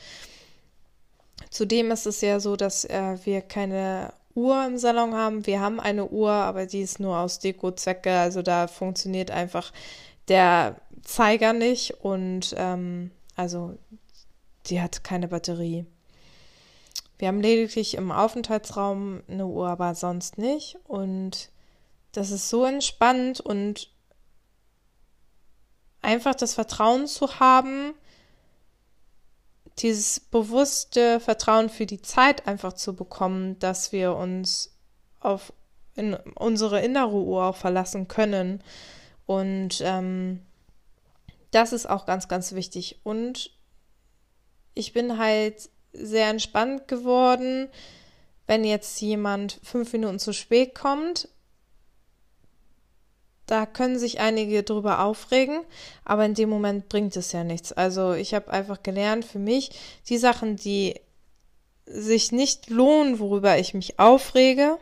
Zudem 1.49 1.91
ist 1.91 2.05
es 2.05 2.21
ja 2.21 2.39
so, 2.39 2.55
dass 2.55 2.85
äh, 2.85 3.17
wir 3.23 3.41
keine 3.41 4.13
Uhr 4.35 4.65
im 4.65 4.77
Salon 4.77 5.13
haben. 5.13 5.45
Wir 5.45 5.59
haben 5.59 5.79
eine 5.79 6.07
Uhr, 6.07 6.31
aber 6.31 6.65
die 6.65 6.81
ist 6.81 6.99
nur 6.99 7.17
aus 7.17 7.39
Deko-Zwecke. 7.39 8.11
Also 8.11 8.41
da 8.41 8.67
funktioniert 8.67 9.31
einfach 9.31 9.71
der 10.27 10.75
Zeiger 11.03 11.53
nicht 11.53 12.03
und 12.03 12.53
ähm, 12.57 13.11
also 13.35 13.77
die 14.67 14.81
hat 14.81 15.03
keine 15.03 15.27
Batterie. 15.27 15.85
Wir 17.17 17.27
haben 17.27 17.41
lediglich 17.41 17.95
im 17.95 18.11
Aufenthaltsraum 18.11 19.23
eine 19.27 19.47
Uhr, 19.47 19.67
aber 19.67 19.95
sonst 19.95 20.37
nicht. 20.37 20.77
Und 20.87 21.49
das 22.13 22.31
ist 22.31 22.49
so 22.49 22.63
entspannt 22.65 23.41
und 23.41 23.89
einfach 26.01 26.35
das 26.35 26.53
Vertrauen 26.53 27.07
zu 27.07 27.39
haben, 27.39 27.93
dieses 29.79 30.19
bewusste 30.19 31.19
Vertrauen 31.19 31.69
für 31.69 31.85
die 31.85 32.01
Zeit 32.01 32.47
einfach 32.47 32.73
zu 32.73 32.95
bekommen, 32.95 33.57
dass 33.59 33.91
wir 33.91 34.15
uns 34.15 34.75
auf 35.19 35.53
in 35.95 36.13
unsere 36.35 36.81
innere 36.81 37.11
Uhr 37.11 37.45
auch 37.45 37.57
verlassen 37.57 38.07
können. 38.07 38.63
Und 39.25 39.81
ähm, 39.81 40.41
das 41.51 41.73
ist 41.73 41.89
auch 41.89 42.05
ganz, 42.05 42.27
ganz 42.27 42.53
wichtig. 42.53 43.01
Und 43.03 43.51
ich 44.75 44.93
bin 44.93 45.17
halt 45.17 45.69
sehr 45.91 46.29
entspannt 46.29 46.87
geworden, 46.87 47.69
wenn 48.47 48.63
jetzt 48.63 48.99
jemand 49.01 49.59
fünf 49.63 49.91
Minuten 49.93 50.19
zu 50.19 50.33
spät 50.33 50.73
kommt. 50.73 51.27
Da 53.49 53.65
können 53.65 53.97
sich 53.97 54.19
einige 54.19 54.61
drüber 54.61 55.03
aufregen, 55.03 55.61
aber 56.05 56.23
in 56.23 56.35
dem 56.35 56.49
Moment 56.49 56.87
bringt 56.87 57.17
es 57.17 57.31
ja 57.31 57.43
nichts. 57.43 57.73
Also 57.73 58.13
ich 58.13 58.35
habe 58.35 58.51
einfach 58.51 58.83
gelernt 58.83 59.25
für 59.25 59.39
mich, 59.39 59.71
die 60.07 60.19
Sachen, 60.19 60.55
die 60.55 61.01
sich 61.87 62.31
nicht 62.31 62.69
lohnen, 62.69 63.17
worüber 63.17 63.57
ich 63.57 63.73
mich 63.73 63.97
aufrege, 63.97 64.77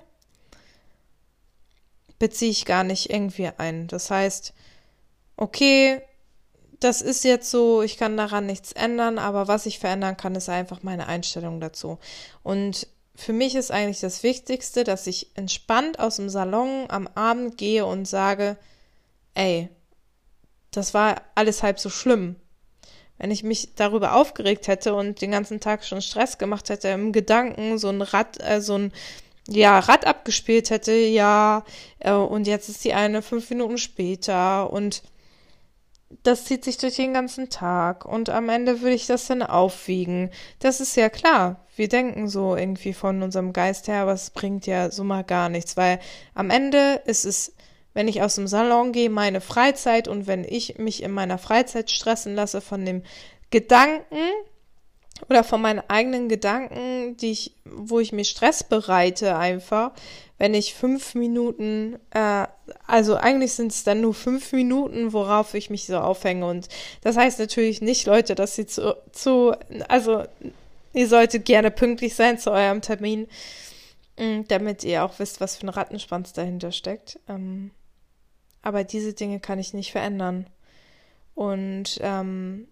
beziehe 2.19 2.51
ich 2.51 2.65
gar 2.65 2.83
nicht 2.83 3.09
irgendwie 3.09 3.49
ein. 3.57 3.87
Das 3.87 4.11
heißt, 4.11 4.53
okay, 5.37 6.01
das 6.81 7.01
ist 7.01 7.23
jetzt 7.23 7.49
so, 7.49 7.81
ich 7.81 7.95
kann 7.95 8.17
daran 8.17 8.47
nichts 8.47 8.73
ändern, 8.73 9.17
aber 9.17 9.47
was 9.47 9.65
ich 9.65 9.79
verändern 9.79 10.17
kann, 10.17 10.35
ist 10.35 10.49
einfach 10.49 10.83
meine 10.83 11.07
Einstellung 11.07 11.61
dazu. 11.61 11.99
Und 12.43 12.85
für 13.17 13.33
mich 13.33 13.55
ist 13.55 13.71
eigentlich 13.71 13.99
das 13.99 14.21
Wichtigste, 14.21 14.83
dass 14.83 15.07
ich 15.07 15.31
entspannt 15.35 15.99
aus 15.99 16.17
dem 16.17 16.29
Salon 16.29 16.85
am 16.87 17.07
Abend 17.15 17.57
gehe 17.57 17.83
und 17.83 18.07
sage, 18.07 18.57
ey, 19.33 19.69
das 20.71 20.93
war 20.93 21.23
alles 21.33 21.63
halb 21.63 21.79
so 21.79 21.89
schlimm. 21.89 22.35
Wenn 23.17 23.31
ich 23.31 23.43
mich 23.43 23.73
darüber 23.73 24.13
aufgeregt 24.13 24.67
hätte 24.67 24.93
und 24.93 25.19
den 25.19 25.31
ganzen 25.31 25.59
Tag 25.59 25.83
schon 25.83 26.03
Stress 26.03 26.37
gemacht 26.37 26.69
hätte, 26.69 26.89
im 26.89 27.11
Gedanken 27.11 27.79
so 27.79 27.89
ein 27.89 28.03
Rad, 28.03 28.39
äh, 28.39 28.61
so 28.61 28.77
ein 28.77 28.93
ja, 29.49 29.79
Rad 29.79 30.05
abgespielt 30.05 30.69
hätte, 30.69 30.93
ja, 30.93 31.65
äh, 31.99 32.11
und 32.11 32.45
jetzt 32.45 32.69
ist 32.69 32.85
die 32.85 32.93
eine 32.93 33.23
fünf 33.23 33.49
Minuten 33.49 33.79
später 33.79 34.71
und 34.71 35.01
das 36.23 36.45
zieht 36.45 36.63
sich 36.63 36.77
durch 36.77 36.95
den 36.95 37.13
ganzen 37.13 37.49
Tag 37.49 38.05
und 38.05 38.29
am 38.29 38.49
Ende 38.49 38.81
würde 38.81 38.95
ich 38.95 39.07
das 39.07 39.27
dann 39.27 39.43
aufwiegen. 39.43 40.29
Das 40.59 40.79
ist 40.79 40.95
ja 40.95 41.09
klar. 41.09 41.65
Wir 41.75 41.89
denken 41.89 42.27
so 42.27 42.55
irgendwie 42.55 42.93
von 42.93 43.21
unserem 43.21 43.53
Geist 43.53 43.87
her, 43.87 44.01
aber 44.01 44.13
es 44.13 44.29
bringt 44.29 44.65
ja 44.67 44.89
so 44.89 45.03
mal 45.03 45.23
gar 45.23 45.49
nichts, 45.49 45.77
weil 45.77 45.99
am 46.33 46.49
Ende 46.49 47.01
ist 47.05 47.25
es, 47.25 47.53
wenn 47.93 48.07
ich 48.07 48.21
aus 48.21 48.35
dem 48.35 48.47
Salon 48.47 48.93
gehe, 48.93 49.09
meine 49.09 49.41
Freizeit 49.41 50.07
und 50.07 50.27
wenn 50.27 50.43
ich 50.43 50.77
mich 50.77 51.03
in 51.03 51.11
meiner 51.11 51.37
Freizeit 51.37 51.91
stressen 51.91 52.35
lasse 52.35 52.61
von 52.61 52.85
dem 52.85 53.03
Gedanken, 53.49 54.05
oder 55.29 55.43
von 55.43 55.61
meinen 55.61 55.81
eigenen 55.87 56.29
Gedanken, 56.29 57.17
die 57.17 57.31
ich, 57.31 57.55
wo 57.65 57.99
ich 57.99 58.11
mir 58.11 58.23
Stress 58.23 58.63
bereite 58.63 59.37
einfach, 59.37 59.91
wenn 60.37 60.53
ich 60.53 60.75
fünf 60.75 61.15
Minuten, 61.15 61.97
äh, 62.11 62.45
also 62.85 63.15
eigentlich 63.15 63.53
sind 63.53 63.71
es 63.71 63.83
dann 63.83 64.01
nur 64.01 64.13
fünf 64.13 64.51
Minuten, 64.51 65.13
worauf 65.13 65.53
ich 65.53 65.69
mich 65.69 65.85
so 65.85 65.97
aufhänge. 65.97 66.45
Und 66.45 66.67
das 67.01 67.17
heißt 67.17 67.39
natürlich 67.39 67.81
nicht, 67.81 68.05
Leute, 68.05 68.35
dass 68.35 68.55
sie 68.55 68.67
zu, 68.67 68.95
zu 69.11 69.55
also 69.87 70.23
ihr 70.93 71.07
solltet 71.07 71.45
gerne 71.45 71.71
pünktlich 71.71 72.15
sein 72.15 72.37
zu 72.37 72.51
eurem 72.51 72.81
Termin, 72.81 73.27
mm, 74.19 74.41
damit 74.47 74.83
ihr 74.83 75.03
auch 75.03 75.17
wisst, 75.19 75.41
was 75.41 75.55
für 75.55 75.65
ein 75.65 75.69
Rattenschwanz 75.69 76.33
dahinter 76.33 76.71
steckt. 76.71 77.19
Ähm, 77.27 77.71
aber 78.61 78.83
diese 78.83 79.13
Dinge 79.13 79.39
kann 79.39 79.59
ich 79.59 79.73
nicht 79.73 79.91
verändern. 79.91 80.47
Und 81.33 81.99
ähm, 82.01 82.67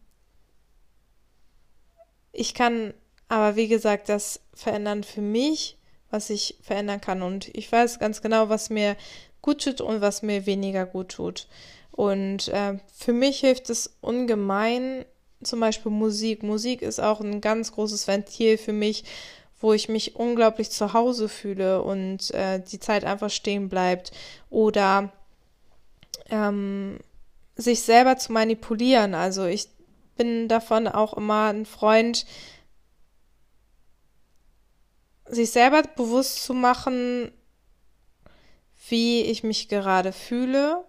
ich 2.31 2.53
kann 2.53 2.93
aber, 3.27 3.55
wie 3.55 3.67
gesagt, 3.67 4.09
das 4.09 4.41
verändern 4.53 5.03
für 5.03 5.21
mich, 5.21 5.77
was 6.15 6.29
ich 6.29 6.55
verändern 6.61 7.01
kann. 7.01 7.21
Und 7.21 7.49
ich 7.53 7.69
weiß 7.69 7.99
ganz 7.99 8.21
genau, 8.21 8.47
was 8.47 8.69
mir 8.69 8.95
gut 9.41 9.63
tut 9.63 9.81
und 9.81 9.99
was 9.99 10.21
mir 10.21 10.45
weniger 10.45 10.85
gut 10.85 11.09
tut. 11.09 11.47
Und 11.91 12.47
äh, 12.47 12.79
für 12.93 13.13
mich 13.13 13.41
hilft 13.41 13.69
es 13.69 13.97
ungemein, 14.01 15.05
zum 15.43 15.59
Beispiel 15.59 15.91
Musik. 15.91 16.41
Musik 16.41 16.81
ist 16.81 16.99
auch 16.99 17.19
ein 17.19 17.41
ganz 17.41 17.73
großes 17.73 18.07
Ventil 18.07 18.57
für 18.57 18.73
mich, 18.73 19.03
wo 19.59 19.73
ich 19.73 19.89
mich 19.89 20.15
unglaublich 20.15 20.71
zu 20.71 20.93
Hause 20.93 21.27
fühle 21.27 21.81
und 21.81 22.31
äh, 22.31 22.61
die 22.61 22.79
Zeit 22.79 23.03
einfach 23.03 23.29
stehen 23.29 23.67
bleibt. 23.67 24.11
Oder 24.49 25.11
ähm, 26.29 26.99
sich 27.57 27.81
selber 27.81 28.17
zu 28.17 28.31
manipulieren. 28.31 29.13
Also 29.13 29.45
ich 29.45 29.67
bin 30.15 30.47
davon 30.47 30.87
auch 30.87 31.13
immer 31.13 31.47
ein 31.47 31.65
Freund, 31.65 32.25
sich 35.27 35.51
selber 35.51 35.83
bewusst 35.83 36.43
zu 36.43 36.53
machen, 36.53 37.31
wie 38.89 39.21
ich 39.21 39.43
mich 39.43 39.67
gerade 39.67 40.11
fühle 40.11 40.83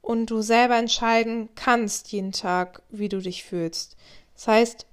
und 0.00 0.26
du 0.26 0.40
selber 0.40 0.76
entscheiden 0.76 1.48
kannst 1.54 2.12
jeden 2.12 2.32
Tag, 2.32 2.82
wie 2.90 3.08
du 3.08 3.20
dich 3.20 3.44
fühlst. 3.44 3.96
Das 4.34 4.48
heißt, 4.48 4.86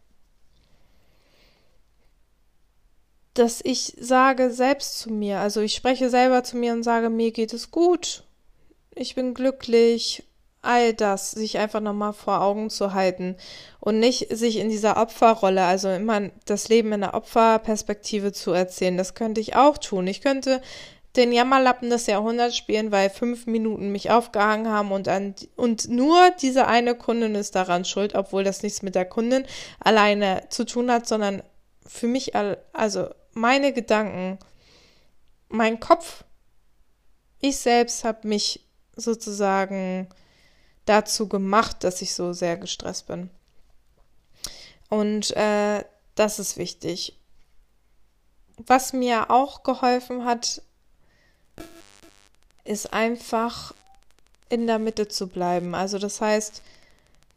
dass 3.34 3.62
ich 3.64 3.96
sage 4.00 4.52
selbst 4.52 5.00
zu 5.00 5.12
mir, 5.12 5.40
also 5.40 5.62
ich 5.62 5.76
spreche 5.76 6.10
selber 6.10 6.44
zu 6.44 6.58
mir 6.58 6.74
und 6.74 6.84
sage, 6.84 7.10
mir 7.10 7.32
geht 7.32 7.54
es 7.54 7.72
gut, 7.72 8.24
ich 8.96 9.16
bin 9.16 9.34
glücklich 9.34 10.24
all 10.64 10.94
das 10.94 11.32
sich 11.32 11.58
einfach 11.58 11.82
nochmal 11.82 12.14
vor 12.14 12.42
Augen 12.42 12.70
zu 12.70 12.94
halten 12.94 13.36
und 13.80 14.00
nicht 14.00 14.36
sich 14.36 14.58
in 14.58 14.70
dieser 14.70 14.98
Opferrolle, 14.98 15.64
also 15.64 15.90
immer 15.90 16.30
das 16.46 16.70
Leben 16.70 16.94
in 16.94 17.02
der 17.02 17.14
Opferperspektive 17.14 18.32
zu 18.32 18.52
erzählen. 18.52 18.98
Das 18.98 19.14
könnte 19.14 19.42
ich 19.42 19.56
auch 19.56 19.78
tun. 19.78 20.08
Ich 20.08 20.22
könnte 20.22 20.62
den 21.16 21.32
Jammerlappen 21.32 21.90
des 21.90 22.08
Jahrhunderts 22.08 22.58
spielen, 22.58 22.92
weil 22.92 23.10
fünf 23.10 23.46
Minuten 23.46 23.92
mich 23.92 24.10
aufgehangen 24.10 24.70
haben 24.70 24.92
und 24.92 25.08
an, 25.08 25.36
und 25.56 25.90
nur 25.90 26.32
diese 26.42 26.66
eine 26.66 26.96
Kundin 26.96 27.36
ist 27.36 27.56
daran 27.56 27.86
schuld, 27.86 28.16
obwohl 28.16 28.44
das 28.44 28.64
nichts 28.64 28.82
mit 28.82 28.96
der 28.96 29.06
Kundin 29.06 29.46
alleine 29.80 30.46
zu 30.50 30.66
tun 30.66 30.90
hat, 30.90 31.08
sondern 31.08 31.44
für 31.86 32.08
mich, 32.08 32.34
also 32.74 33.10
meine 33.34 33.74
Gedanken, 33.74 34.40
mein 35.50 35.80
Kopf, 35.80 36.24
ich 37.40 37.58
selbst 37.58 38.04
habe 38.06 38.28
mich 38.28 38.66
sozusagen 38.96 40.08
dazu 40.86 41.28
gemacht, 41.28 41.84
dass 41.84 42.02
ich 42.02 42.14
so 42.14 42.34
sehr 42.34 42.58
gestresst 42.58 43.08
bin. 43.08 43.30
Und 44.90 45.36
äh, 45.36 45.84
das 46.16 46.40
ist 46.40 46.58
wichtig. 46.58 47.18
Was 48.58 48.94
mir 48.94 49.32
auch 49.32 49.64
geholfen 49.64 50.26
hat, 50.26 50.62
ist 52.64 52.94
einfach 52.94 53.74
in 54.50 54.68
der 54.68 54.80
Mitte 54.80 55.08
zu 55.08 55.28
bleiben. 55.28 55.74
Also 55.74 55.98
das 55.98 56.22
heißt, 56.22 56.62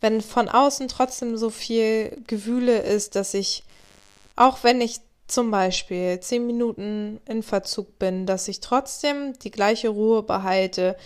wenn 0.00 0.21
von 0.21 0.49
außen 0.49 0.88
trotzdem 0.88 1.37
so 1.37 1.50
viel 1.50 2.23
Gewühle 2.26 2.79
ist, 2.81 3.17
dass 3.17 3.33
ich, 3.35 3.65
auch 4.37 4.62
wenn 4.62 4.81
ich 4.81 5.00
zum 5.26 5.50
Beispiel 5.50 6.21
zehn 6.21 6.47
Minuten 6.47 7.21
in 7.26 7.43
Verzug 7.43 7.99
bin, 7.99 8.26
dass 8.26 8.49
ich 8.49 8.61
trotzdem 8.61 9.37
die 9.38 9.50
gleiche 9.50 9.88
Ruhe 9.88 10.23
behalte, 10.23 10.97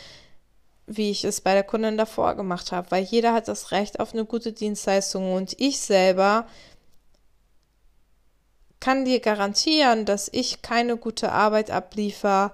wie 0.92 1.10
ich 1.10 1.22
es 1.22 1.40
bei 1.40 1.54
der 1.54 1.62
Kundin 1.62 1.96
davor 1.96 2.34
gemacht 2.34 2.72
habe, 2.72 2.90
weil 2.90 3.04
jeder 3.04 3.32
hat 3.32 3.46
das 3.46 3.70
Recht 3.70 4.00
auf 4.00 4.12
eine 4.12 4.24
gute 4.24 4.52
Dienstleistung 4.52 5.34
und 5.34 5.54
ich 5.58 5.78
selber 5.78 6.46
kann 8.80 9.04
dir 9.04 9.20
garantieren, 9.20 10.04
dass 10.04 10.28
ich 10.32 10.62
keine 10.62 10.96
gute 10.96 11.30
Arbeit 11.30 11.70
abliefer, 11.70 12.52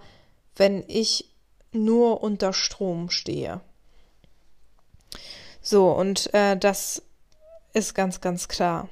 wenn 0.55 0.85
ich 0.87 1.31
nur 1.73 2.23
unter 2.23 2.53
Strom 2.53 3.09
stehe. 3.09 3.61
So, 5.63 5.91
und 5.91 6.33
äh, 6.35 6.59
das 6.59 7.03
ist 7.73 7.95
ganz, 7.95 8.21
ganz 8.21 8.49
klar. 8.49 8.89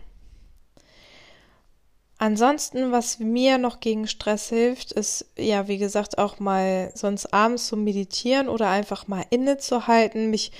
Ansonsten, 2.24 2.90
was 2.90 3.18
mir 3.18 3.58
noch 3.58 3.80
gegen 3.80 4.08
Stress 4.08 4.48
hilft, 4.48 4.92
ist 4.92 5.26
ja, 5.36 5.68
wie 5.68 5.76
gesagt, 5.76 6.16
auch 6.16 6.38
mal 6.38 6.90
sonst 6.94 7.34
abends 7.34 7.66
zu 7.66 7.76
meditieren 7.76 8.48
oder 8.48 8.70
einfach 8.70 9.06
mal 9.06 9.26
innezuhalten, 9.28 10.30
mich 10.30 10.50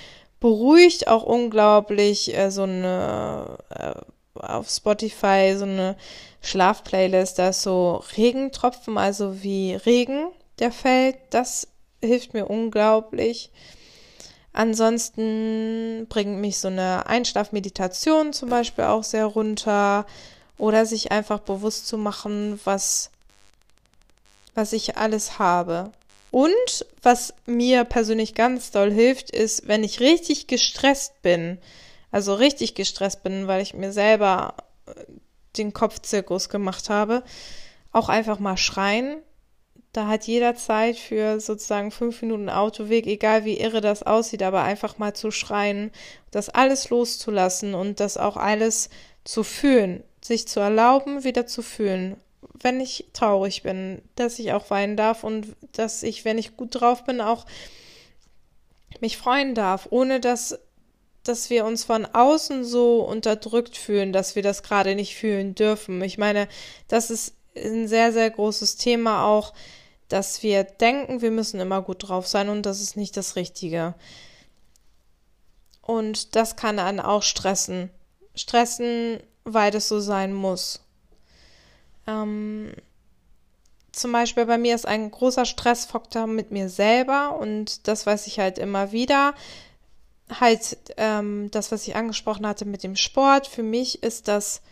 beruhigt 0.41 1.09
auch 1.09 1.23
unglaublich 1.23 2.37
äh, 2.37 2.51
so 2.51 2.65
eine 2.65 3.57
äh, 3.71 3.95
auf 4.35 4.69
Spotify 4.69 5.55
so 5.57 5.65
eine 5.65 5.97
Schlafplaylist, 6.43 7.39
da 7.39 7.49
ist 7.49 7.63
so 7.63 8.05
Regentropfen, 8.15 8.99
also 8.99 9.43
wie 9.43 9.75
Regen, 9.75 10.27
der 10.59 10.71
fällt. 10.71 11.17
Das 11.31 11.69
hilft 12.03 12.35
mir 12.35 12.45
unglaublich. 12.45 13.51
Ansonsten 14.53 16.09
bringt 16.11 16.41
mich 16.43 16.59
so 16.59 16.69
eine 16.69 17.07
Einschlafmeditation 17.07 18.35
zum 18.35 18.51
Beispiel 18.51 18.85
auch 18.85 19.03
sehr 19.03 19.25
runter 19.25 20.05
oder 20.59 20.87
sich 20.87 21.13
einfach 21.13 21.41
bewusst 21.41 21.87
zu 21.87 21.99
machen, 21.99 22.61
was, 22.65 23.11
was 24.55 24.73
ich 24.73 24.97
alles 24.97 25.39
habe. 25.39 25.91
Und 26.31 26.87
was 27.03 27.35
mir 27.47 27.85
persönlich 27.85 28.35
ganz 28.35 28.71
doll 28.71 28.91
hilft, 28.91 29.31
ist, 29.31 29.69
wenn 29.69 29.85
ich 29.85 30.01
richtig 30.01 30.47
gestresst 30.47 31.23
bin, 31.23 31.59
also 32.11 32.35
richtig 32.35 32.75
gestresst 32.75 33.23
bin, 33.23 33.47
weil 33.47 33.63
ich 33.63 33.75
mir 33.75 33.93
selber 33.93 34.55
äh, 34.87 34.93
den 35.57 35.73
Kopfzirkus 35.73 36.49
gemacht 36.49 36.91
habe, 36.91 37.23
auch 37.93 38.09
einfach 38.09 38.41
mal 38.41 38.57
schreien 38.57 39.23
da 39.95 40.09
hat 40.09 40.25
jeder 40.25 40.57
Zeit 40.57 40.97
für 40.97 41.39
sozusagen 41.39 41.93
fünf 41.93 42.21
Minuten 42.21 42.51
Autoweg, 42.51 43.07
egal 43.07 43.45
wie 43.45 43.59
irre 43.59 43.81
das 43.81 44.03
aussieht, 44.03 44.43
aber 44.43 44.63
einfach 44.63 44.99
mal 44.99 45.15
zu 45.15 45.31
schreien, 45.31 45.93
das 46.33 46.49
alles 46.49 46.91
loszulassen 46.91 47.75
und 47.75 48.01
das 48.01 48.17
auch 48.17 48.37
alles 48.37 48.91
zu 49.23 49.45
fühlen, 49.45 50.03
sich 50.25 50.49
zu 50.49 50.61
erlauben, 50.61 51.25
wieder 51.25 51.47
zu 51.47 51.63
fühlen. 51.63 52.17
Wenn 52.61 52.81
ich 52.81 53.07
traurig 53.13 53.63
bin, 53.63 54.03
dass 54.17 54.39
ich 54.39 54.53
auch 54.53 54.71
weinen 54.71 54.97
darf 54.97 55.25
und 55.25 55.49
dass 55.73 56.03
ich, 56.03 56.25
wenn 56.25 56.39
ich 56.39 56.57
gut 56.57 56.81
drauf 56.81 57.05
bin, 57.05 57.21
auch 57.21 57.47
mich 59.01 59.17
freuen 59.17 59.55
darf, 59.55 59.89
ohne 59.91 60.21
dass 60.21 60.59
dass 61.25 61.49
wir 61.49 61.65
uns 61.65 61.85
von 61.85 62.05
außen 62.05 62.65
so 62.65 63.01
unterdrückt 63.01 63.79
fühlen, 63.79 64.13
dass 64.13 64.37
wir 64.37 64.43
das 64.43 64.63
gerade 64.63 64.95
nicht 64.95 65.17
fühlen 65.17 65.55
dürfen. 65.55 66.03
Ich 66.03 66.19
meine, 66.19 66.49
das 66.89 67.09
ist 67.09 67.35
ein 67.57 67.89
sehr, 67.89 68.13
sehr 68.13 68.29
großes 68.29 68.77
Thema 68.77 69.25
auch 69.25 69.55
dass 70.09 70.43
wir 70.43 70.65
denken, 70.65 71.23
wir 71.23 71.31
müssen 71.31 71.61
immer 71.61 71.83
gut 71.83 72.09
drauf 72.09 72.27
sein 72.27 72.49
und 72.49 72.63
das 72.67 72.81
ist 72.81 72.97
nicht 72.97 73.17
das 73.17 73.37
Richtige. 73.37 73.95
Und 75.81 76.37
das 76.37 76.57
kann 76.57 76.79
einen 76.79 77.01
auch 77.01 77.23
stressen. 77.23 77.91
Stressen, 78.35 79.21
weil 79.45 79.71
das 79.71 79.89
so 79.89 80.01
sein 80.01 80.33
muss. 80.33 80.81
Ähm, 82.07 82.73
zum 83.93 84.13
Beispiel 84.13 84.47
bei 84.47 84.59
mir 84.59 84.75
ist 84.75 84.87
ein 84.87 85.11
großer 85.11 85.45
Stressfaktor 85.45 86.27
mit 86.27 86.51
mir 86.51 86.69
selber 86.69 87.39
und 87.39 87.87
das 87.87 88.07
weiß 88.07 88.27
ich 88.27 88.39
halt 88.39 88.59
immer 88.59 88.93
wieder. 88.93 89.35
Halt 90.41 90.79
ähm, 90.97 91.51
das, 91.51 91.71
was 91.71 91.87
ich 91.87 91.95
angesprochen 91.95 92.47
hatte 92.47 92.65
mit 92.65 92.83
dem 92.83 92.97
Sport. 92.97 93.47
Für 93.47 93.63
mich 93.63 94.03
ist 94.03 94.27
das 94.27 94.63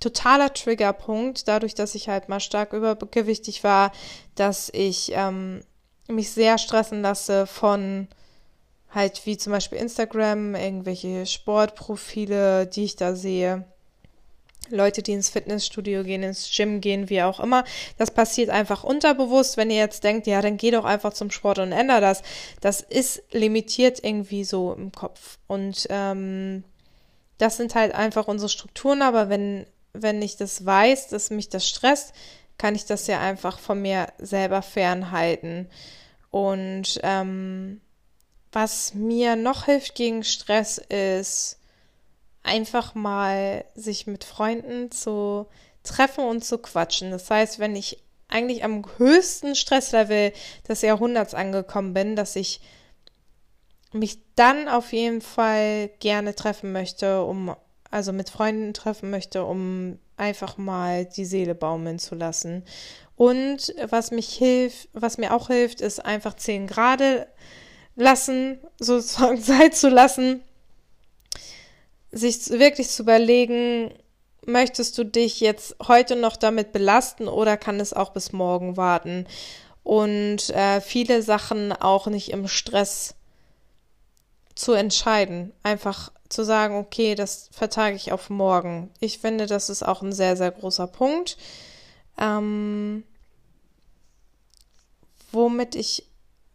totaler 0.00 0.52
Triggerpunkt, 0.52 1.48
dadurch, 1.48 1.74
dass 1.74 1.94
ich 1.94 2.08
halt 2.08 2.28
mal 2.28 2.40
stark 2.40 2.72
übergewichtig 2.72 3.62
war, 3.62 3.92
dass 4.34 4.70
ich 4.72 5.12
ähm, 5.14 5.62
mich 6.08 6.30
sehr 6.30 6.58
stressen 6.58 7.02
lasse 7.02 7.46
von 7.46 8.08
halt 8.90 9.26
wie 9.26 9.36
zum 9.36 9.52
Beispiel 9.52 9.78
Instagram, 9.78 10.54
irgendwelche 10.54 11.26
Sportprofile, 11.26 12.66
die 12.66 12.84
ich 12.84 12.96
da 12.96 13.14
sehe. 13.14 13.64
Leute, 14.70 15.02
die 15.02 15.12
ins 15.12 15.28
Fitnessstudio 15.28 16.04
gehen, 16.04 16.22
ins 16.22 16.50
Gym 16.54 16.80
gehen, 16.80 17.10
wie 17.10 17.22
auch 17.22 17.40
immer. 17.40 17.64
Das 17.98 18.10
passiert 18.10 18.50
einfach 18.50 18.84
unterbewusst, 18.84 19.56
wenn 19.56 19.70
ihr 19.70 19.78
jetzt 19.78 20.04
denkt, 20.04 20.26
ja, 20.26 20.42
dann 20.42 20.56
geh 20.56 20.70
doch 20.70 20.84
einfach 20.84 21.12
zum 21.12 21.30
Sport 21.30 21.58
und 21.58 21.72
änder 21.72 22.00
das. 22.00 22.22
Das 22.60 22.80
ist 22.80 23.22
limitiert 23.32 24.02
irgendwie 24.02 24.44
so 24.44 24.72
im 24.72 24.92
Kopf. 24.92 25.38
Und 25.46 25.86
ähm, 25.90 26.64
das 27.38 27.56
sind 27.56 27.74
halt 27.74 27.94
einfach 27.94 28.28
unsere 28.28 28.48
Strukturen, 28.48 29.02
aber 29.02 29.28
wenn 29.28 29.66
wenn 30.02 30.22
ich 30.22 30.36
das 30.36 30.64
weiß, 30.64 31.08
dass 31.08 31.30
mich 31.30 31.48
das 31.48 31.68
stresst, 31.68 32.12
kann 32.58 32.74
ich 32.74 32.86
das 32.86 33.06
ja 33.06 33.20
einfach 33.20 33.58
von 33.58 33.80
mir 33.80 34.08
selber 34.18 34.62
fernhalten. 34.62 35.68
Und 36.30 37.00
ähm, 37.02 37.80
was 38.52 38.94
mir 38.94 39.36
noch 39.36 39.66
hilft 39.66 39.94
gegen 39.94 40.24
Stress 40.24 40.78
ist, 40.78 41.58
einfach 42.46 42.94
mal 42.94 43.64
sich 43.74 44.06
mit 44.06 44.24
Freunden 44.24 44.90
zu 44.90 45.46
treffen 45.82 46.24
und 46.24 46.44
zu 46.44 46.58
quatschen. 46.58 47.10
Das 47.10 47.30
heißt, 47.30 47.58
wenn 47.58 47.76
ich 47.76 48.02
eigentlich 48.28 48.64
am 48.64 48.84
höchsten 48.96 49.54
Stresslevel 49.54 50.32
des 50.68 50.82
Jahrhunderts 50.82 51.34
angekommen 51.34 51.94
bin, 51.94 52.16
dass 52.16 52.36
ich 52.36 52.60
mich 53.92 54.18
dann 54.34 54.68
auf 54.68 54.92
jeden 54.92 55.20
Fall 55.20 55.90
gerne 56.00 56.34
treffen 56.34 56.72
möchte, 56.72 57.22
um 57.22 57.54
also 57.90 58.12
mit 58.12 58.30
Freunden 58.30 58.74
treffen 58.74 59.10
möchte, 59.10 59.44
um 59.44 59.98
einfach 60.16 60.56
mal 60.56 61.04
die 61.04 61.24
Seele 61.24 61.54
baumeln 61.54 61.98
zu 61.98 62.14
lassen. 62.14 62.64
Und 63.16 63.74
was 63.88 64.10
mich 64.10 64.28
hilft, 64.34 64.88
was 64.92 65.18
mir 65.18 65.34
auch 65.34 65.48
hilft, 65.48 65.80
ist 65.80 66.04
einfach 66.04 66.34
zehn 66.34 66.66
Grade 66.66 67.26
lassen, 67.94 68.58
sozusagen 68.78 69.40
Zeit 69.40 69.74
zu 69.74 69.88
lassen, 69.88 70.42
sich 72.16 72.50
wirklich 72.50 72.88
zu 72.88 73.02
überlegen, 73.02 73.92
möchtest 74.46 74.96
du 74.98 75.04
dich 75.04 75.40
jetzt 75.40 75.76
heute 75.86 76.16
noch 76.16 76.36
damit 76.36 76.72
belasten 76.72 77.28
oder 77.28 77.56
kann 77.56 77.80
es 77.80 77.92
auch 77.92 78.10
bis 78.10 78.32
morgen 78.32 78.76
warten? 78.76 79.26
Und 79.82 80.50
äh, 80.50 80.80
viele 80.80 81.22
Sachen 81.22 81.72
auch 81.72 82.06
nicht 82.06 82.30
im 82.32 82.48
Stress 82.48 83.14
zu 84.54 84.72
entscheiden. 84.72 85.52
Einfach 85.62 86.10
zu 86.28 86.44
sagen, 86.44 86.76
okay, 86.76 87.14
das 87.14 87.48
vertage 87.52 87.94
ich 87.94 88.12
auf 88.12 88.30
morgen. 88.30 88.90
Ich 89.00 89.18
finde, 89.18 89.46
das 89.46 89.70
ist 89.70 89.84
auch 89.84 90.02
ein 90.02 90.12
sehr, 90.12 90.36
sehr 90.36 90.50
großer 90.50 90.88
Punkt. 90.88 91.36
Ähm, 92.18 93.04
womit 95.30 95.74
ich 95.74 96.08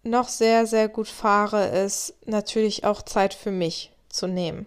noch 0.04 0.28
sehr, 0.28 0.66
sehr 0.66 0.90
gut 0.90 1.08
fahre, 1.08 1.68
ist 1.68 2.16
natürlich 2.26 2.84
auch 2.84 3.02
Zeit 3.04 3.34
für 3.34 3.52
mich 3.52 3.92
zu 4.10 4.28
nehmen. 4.28 4.66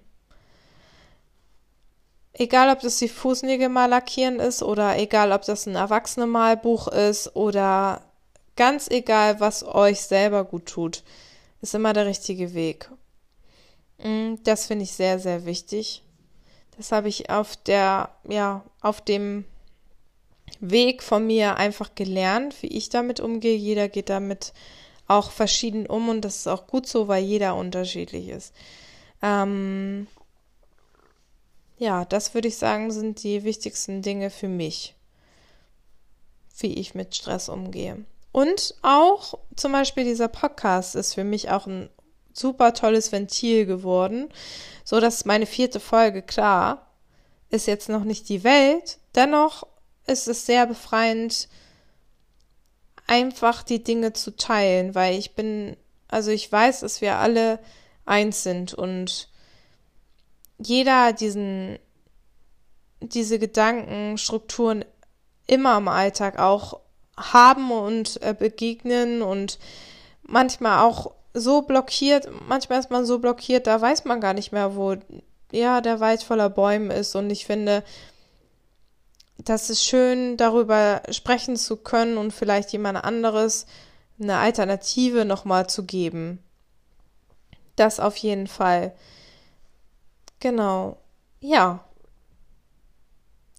Egal, 2.37 2.71
ob 2.71 2.81
das 2.81 2.99
die 2.99 3.09
Fußnägel 3.09 3.69
mal 3.69 3.87
lackieren 3.87 4.41
ist 4.41 4.63
oder 4.63 4.99
egal, 4.99 5.31
ob 5.31 5.43
das 5.43 5.67
ein 5.67 5.77
Erwachsene-Malbuch 5.77 6.89
ist 6.89 7.37
oder 7.37 8.03
ganz 8.57 8.89
egal, 8.89 9.39
was 9.39 9.65
euch 9.65 10.01
selber 10.01 10.45
gut 10.45 10.67
tut, 10.67 11.05
ist 11.63 11.77
immer 11.77 11.93
der 11.93 12.07
richtige 12.07 12.53
Weg. 12.53 12.91
Mm, 13.99 14.35
das 14.43 14.67
finde 14.67 14.83
ich 14.83 14.93
sehr, 14.93 15.21
sehr 15.21 15.47
wichtig. 15.47 16.03
Das 16.77 16.91
habe 16.91 17.09
ich 17.09 17.31
auf 17.31 17.57
der, 17.57 18.11
ja, 18.29 18.65
auf 18.81 19.01
dem 19.01 19.45
Weg 20.59 21.05
von 21.05 21.27
mir 21.27 21.57
einfach 21.57 21.95
gelernt, 21.95 22.61
wie 22.63 22.69
ich 22.69 22.89
damit 22.89 23.21
umgehe. 23.21 23.57
Jeder 23.57 23.89
geht 23.89 24.11
damit 24.11 24.53
auch 25.07 25.31
verschieden 25.31 25.87
um 25.87 26.09
und 26.09 26.23
das 26.23 26.39
ist 26.39 26.47
auch 26.49 26.67
gut 26.67 26.87
so, 26.89 27.07
weil 27.07 27.23
jeder 27.23 27.55
unterschiedlich 27.55 28.29
ist. 28.29 28.53
Ähm, 29.23 30.09
ja, 31.85 32.07
das 32.07 32.33
würde 32.33 32.49
ich 32.49 32.57
sagen, 32.57 32.91
sind 32.91 33.23
die 33.23 33.45
wichtigsten 33.45 34.01
Dinge 34.01 34.31
für 34.31 34.49
mich, 34.49 34.95
wie 36.59 36.73
ich 36.73 36.95
mit 36.95 37.15
Stress 37.15 37.51
umgehe. 37.51 38.07
Und 38.33 38.75
auch 38.81 39.39
zum 39.55 39.73
Beispiel 39.73 40.05
dieser 40.05 40.29
Podcast 40.29 40.95
ist 40.95 41.13
für 41.13 41.25
mich 41.25 41.51
auch 41.51 41.67
ein 41.67 41.91
super 42.33 42.73
tolles 42.73 43.13
Ventil 43.13 43.67
geworden, 43.67 44.31
so 44.83 44.99
dass 44.99 45.27
meine 45.27 45.45
vierte 45.45 45.79
Folge 45.79 46.23
klar 46.23 46.91
ist 47.51 47.67
jetzt 47.67 47.91
noch 47.91 48.05
nicht 48.05 48.31
die 48.31 48.45
Welt, 48.45 48.97
dennoch 49.15 49.67
ist 50.07 50.27
es 50.27 50.47
sehr 50.47 50.67
befreiend, 50.67 51.49
einfach 53.07 53.63
die 53.63 53.85
Dinge 53.85 54.15
zu 54.15 54.35
teilen, 54.35 54.95
weil 54.95 55.19
ich 55.19 55.35
bin, 55.35 55.77
also 56.09 56.31
ich 56.31 56.51
weiß, 56.51 56.81
dass 56.81 57.03
wir 57.03 57.17
alle 57.17 57.59
eins 58.07 58.43
sind 58.43 58.73
und 58.73 59.29
jeder 60.59 61.13
diesen, 61.13 61.79
diese 63.01 63.39
Gedankenstrukturen 63.39 64.85
immer 65.47 65.77
im 65.79 65.89
Alltag 65.89 66.39
auch 66.39 66.81
haben 67.17 67.71
und 67.71 68.21
äh, 68.23 68.35
begegnen 68.37 69.23
und 69.23 69.59
manchmal 70.23 70.85
auch 70.85 71.13
so 71.33 71.63
blockiert, 71.63 72.29
manchmal 72.47 72.79
ist 72.79 72.91
man 72.91 73.05
so 73.05 73.19
blockiert, 73.19 73.67
da 73.67 73.81
weiß 73.81 74.05
man 74.05 74.21
gar 74.21 74.35
nicht 74.35 74.53
mehr, 74.53 74.77
wo 74.77 74.97
ja 75.53 75.81
der 75.81 76.01
Wald 76.01 76.23
voller 76.23 76.49
Bäume 76.49 76.95
ist. 76.95 77.15
Und 77.15 77.31
ich 77.31 77.45
finde, 77.45 77.83
das 79.39 79.71
ist 79.71 79.85
schön, 79.85 80.37
darüber 80.37 81.03
sprechen 81.11 81.57
zu 81.57 81.77
können 81.77 82.19
und 82.19 82.33
vielleicht 82.33 82.73
jemand 82.73 83.03
anderes 83.05 83.67
eine 84.21 84.39
Alternative 84.39 85.25
nochmal 85.25 85.69
zu 85.69 85.85
geben. 85.85 86.39
Das 87.77 87.99
auf 87.99 88.17
jeden 88.17 88.47
Fall. 88.47 88.95
Genau. 90.45 90.99
Ja. 91.41 91.85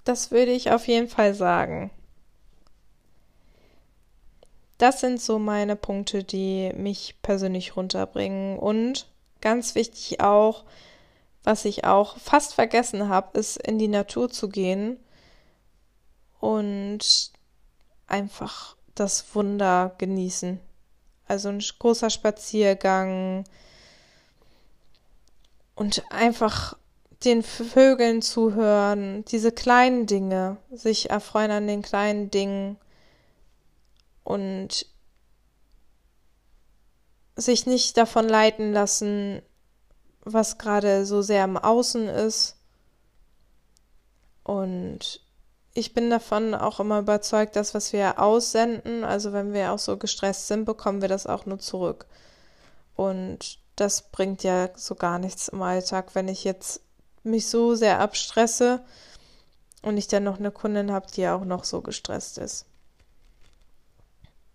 Das 0.03 0.29
würde 0.29 0.51
ich 0.51 0.71
auf 0.71 0.87
jeden 0.87 1.07
Fall 1.07 1.33
sagen 1.33 1.89
das 4.77 4.99
sind 4.99 5.21
so 5.21 5.39
meine 5.39 5.75
Punkte, 5.75 6.23
die 6.23 6.71
mich 6.75 7.15
persönlich 7.21 7.75
runterbringen. 7.75 8.59
Und 8.59 9.07
ganz 9.41 9.75
wichtig 9.75 10.21
auch, 10.21 10.63
was 11.43 11.65
ich 11.65 11.85
auch 11.85 12.17
fast 12.17 12.53
vergessen 12.53 13.07
habe, 13.07 13.37
ist 13.39 13.57
in 13.57 13.79
die 13.79 13.87
Natur 13.87 14.29
zu 14.29 14.49
gehen 14.49 14.97
und 16.39 17.31
einfach 18.07 18.75
das 18.95 19.33
Wunder 19.35 19.95
genießen. 19.97 20.59
Also 21.27 21.49
ein 21.49 21.63
großer 21.79 22.09
Spaziergang 22.09 23.45
und 25.75 26.03
einfach 26.09 26.77
den 27.23 27.43
Vögeln 27.43 28.21
zuhören, 28.21 29.25
diese 29.25 29.51
kleinen 29.51 30.05
Dinge, 30.05 30.57
sich 30.71 31.09
erfreuen 31.09 31.51
an 31.51 31.67
den 31.67 31.81
kleinen 31.81 32.29
Dingen 32.29 32.77
und 34.23 34.85
sich 37.35 37.65
nicht 37.65 37.97
davon 37.97 38.27
leiten 38.27 38.73
lassen, 38.73 39.41
was 40.21 40.57
gerade 40.57 41.05
so 41.05 41.21
sehr 41.21 41.43
im 41.43 41.57
Außen 41.57 42.07
ist. 42.07 42.57
Und 44.43 45.21
ich 45.73 45.93
bin 45.93 46.09
davon 46.09 46.55
auch 46.55 46.79
immer 46.79 46.99
überzeugt, 46.99 47.55
dass 47.55 47.73
was 47.73 47.91
wir 47.91 48.19
aussenden, 48.19 49.03
also 49.03 49.33
wenn 49.33 49.53
wir 49.53 49.71
auch 49.71 49.79
so 49.79 49.97
gestresst 49.97 50.47
sind, 50.47 50.65
bekommen 50.65 51.01
wir 51.01 51.09
das 51.09 51.27
auch 51.27 51.45
nur 51.45 51.59
zurück. 51.59 52.05
Und 52.95 53.59
das 53.75 54.03
bringt 54.11 54.43
ja 54.43 54.69
so 54.75 54.95
gar 54.95 55.19
nichts 55.19 55.47
im 55.47 55.61
Alltag, 55.61 56.15
wenn 56.15 56.27
ich 56.27 56.43
jetzt 56.43 56.81
mich 57.23 57.47
so 57.47 57.75
sehr 57.75 57.99
abstresse 57.99 58.83
und 59.81 59.97
ich 59.97 60.07
dann 60.07 60.23
noch 60.23 60.39
eine 60.39 60.51
Kundin 60.51 60.91
habe, 60.91 61.07
die 61.11 61.27
auch 61.27 61.45
noch 61.45 61.63
so 61.63 61.81
gestresst 61.81 62.37
ist. 62.37 62.65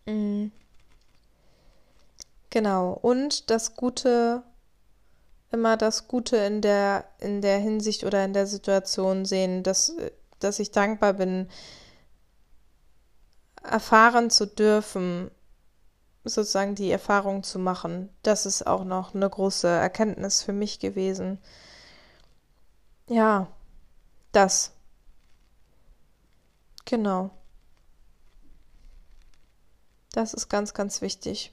Mhm. 0.06 0.52
Genau. 2.50 2.92
Und 2.92 3.50
das 3.50 3.76
Gute, 3.76 4.42
immer 5.52 5.76
das 5.76 6.08
Gute 6.08 6.36
in 6.36 6.60
der, 6.60 7.04
in 7.18 7.42
der 7.42 7.58
Hinsicht 7.58 8.04
oder 8.04 8.24
in 8.24 8.32
der 8.32 8.46
Situation 8.46 9.24
sehen, 9.24 9.62
dass, 9.62 9.94
dass 10.40 10.58
ich 10.58 10.72
dankbar 10.72 11.12
bin, 11.12 11.48
erfahren 13.62 14.30
zu 14.30 14.46
dürfen, 14.46 15.30
sozusagen 16.34 16.74
die 16.74 16.90
Erfahrung 16.90 17.42
zu 17.42 17.58
machen. 17.58 18.08
Das 18.22 18.46
ist 18.46 18.66
auch 18.66 18.84
noch 18.84 19.14
eine 19.14 19.28
große 19.28 19.68
Erkenntnis 19.68 20.42
für 20.42 20.52
mich 20.52 20.78
gewesen. 20.78 21.38
Ja, 23.08 23.48
das. 24.32 24.72
Genau. 26.84 27.30
Das 30.12 30.34
ist 30.34 30.48
ganz, 30.48 30.74
ganz 30.74 31.02
wichtig. 31.02 31.52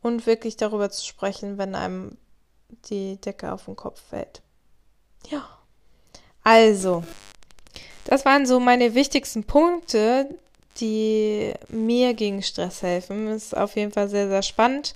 Und 0.00 0.26
wirklich 0.26 0.56
darüber 0.56 0.90
zu 0.90 1.04
sprechen, 1.04 1.58
wenn 1.58 1.74
einem 1.74 2.16
die 2.88 3.20
Decke 3.20 3.52
auf 3.52 3.64
den 3.64 3.76
Kopf 3.76 4.00
fällt. 4.00 4.42
Ja. 5.28 5.46
Also, 6.44 7.04
das 8.04 8.24
waren 8.24 8.46
so 8.46 8.60
meine 8.60 8.94
wichtigsten 8.94 9.44
Punkte, 9.44 10.38
die 10.80 11.52
mir 11.68 12.14
gegen 12.14 12.42
Stress 12.42 12.82
helfen. 12.82 13.28
Ist 13.28 13.56
auf 13.56 13.76
jeden 13.76 13.92
Fall 13.92 14.08
sehr, 14.08 14.28
sehr 14.28 14.42
spannend, 14.42 14.94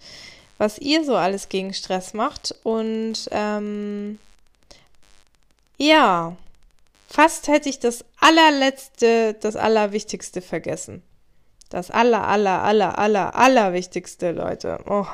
was 0.58 0.78
ihr 0.78 1.04
so 1.04 1.16
alles 1.16 1.48
gegen 1.48 1.74
Stress 1.74 2.14
macht. 2.14 2.54
Und 2.62 3.28
ähm, 3.30 4.18
ja, 5.76 6.36
fast 7.08 7.48
hätte 7.48 7.68
ich 7.68 7.78
das 7.78 8.04
allerletzte, 8.20 9.34
das 9.34 9.56
Allerwichtigste 9.56 10.42
vergessen. 10.42 11.02
Das 11.70 11.90
aller, 11.90 12.26
aller, 12.26 12.62
aller, 12.62 12.98
aller, 12.98 13.34
allerwichtigste, 13.34 14.32
Leute. 14.32 14.78
Oh. 14.86 15.06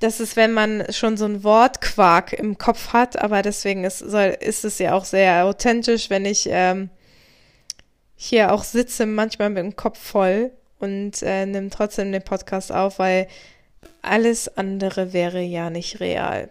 Das 0.00 0.18
ist, 0.18 0.34
wenn 0.34 0.52
man 0.52 0.90
schon 0.92 1.16
so 1.16 1.26
ein 1.26 1.44
Wortquark 1.44 2.32
im 2.32 2.56
Kopf 2.58 2.92
hat, 2.92 3.20
aber 3.20 3.42
deswegen 3.42 3.84
ist, 3.84 3.98
soll, 3.98 4.36
ist 4.40 4.64
es 4.64 4.78
ja 4.78 4.94
auch 4.94 5.04
sehr 5.04 5.44
authentisch, 5.44 6.10
wenn 6.10 6.24
ich 6.24 6.48
ähm, 6.50 6.88
hier 8.22 8.52
auch 8.52 8.64
sitze, 8.64 9.06
manchmal 9.06 9.48
mit 9.48 9.64
dem 9.64 9.76
Kopf 9.76 9.98
voll 9.98 10.50
und 10.78 11.22
äh, 11.22 11.46
nehme 11.46 11.70
trotzdem 11.70 12.12
den 12.12 12.22
Podcast 12.22 12.70
auf, 12.70 12.98
weil 12.98 13.28
alles 14.02 14.58
andere 14.58 15.14
wäre 15.14 15.40
ja 15.40 15.70
nicht 15.70 16.00
real. 16.00 16.50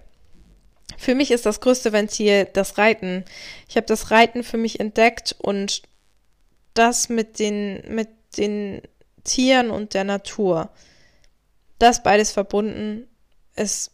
Für 0.98 1.14
mich 1.14 1.30
ist 1.30 1.46
das 1.46 1.62
größte 1.62 1.94
Ventil 1.94 2.46
das 2.54 2.80
Reiten. 2.80 3.24
Ich 3.68 3.76
habe 3.76 3.86
das 3.86 4.10
Reiten 4.10 4.44
für 4.44 4.58
mich 4.58 4.80
entdeckt 4.80 5.36
und 5.38 5.84
das 6.74 7.08
mit 7.08 7.38
den, 7.38 7.84
mit 7.88 8.10
den 8.36 8.82
Tieren 9.24 9.70
und 9.70 9.94
der 9.94 10.06
Natur. 10.06 10.72
Das 11.78 12.02
beides 12.02 12.32
verbunden 12.32 13.08
ist 13.56 13.92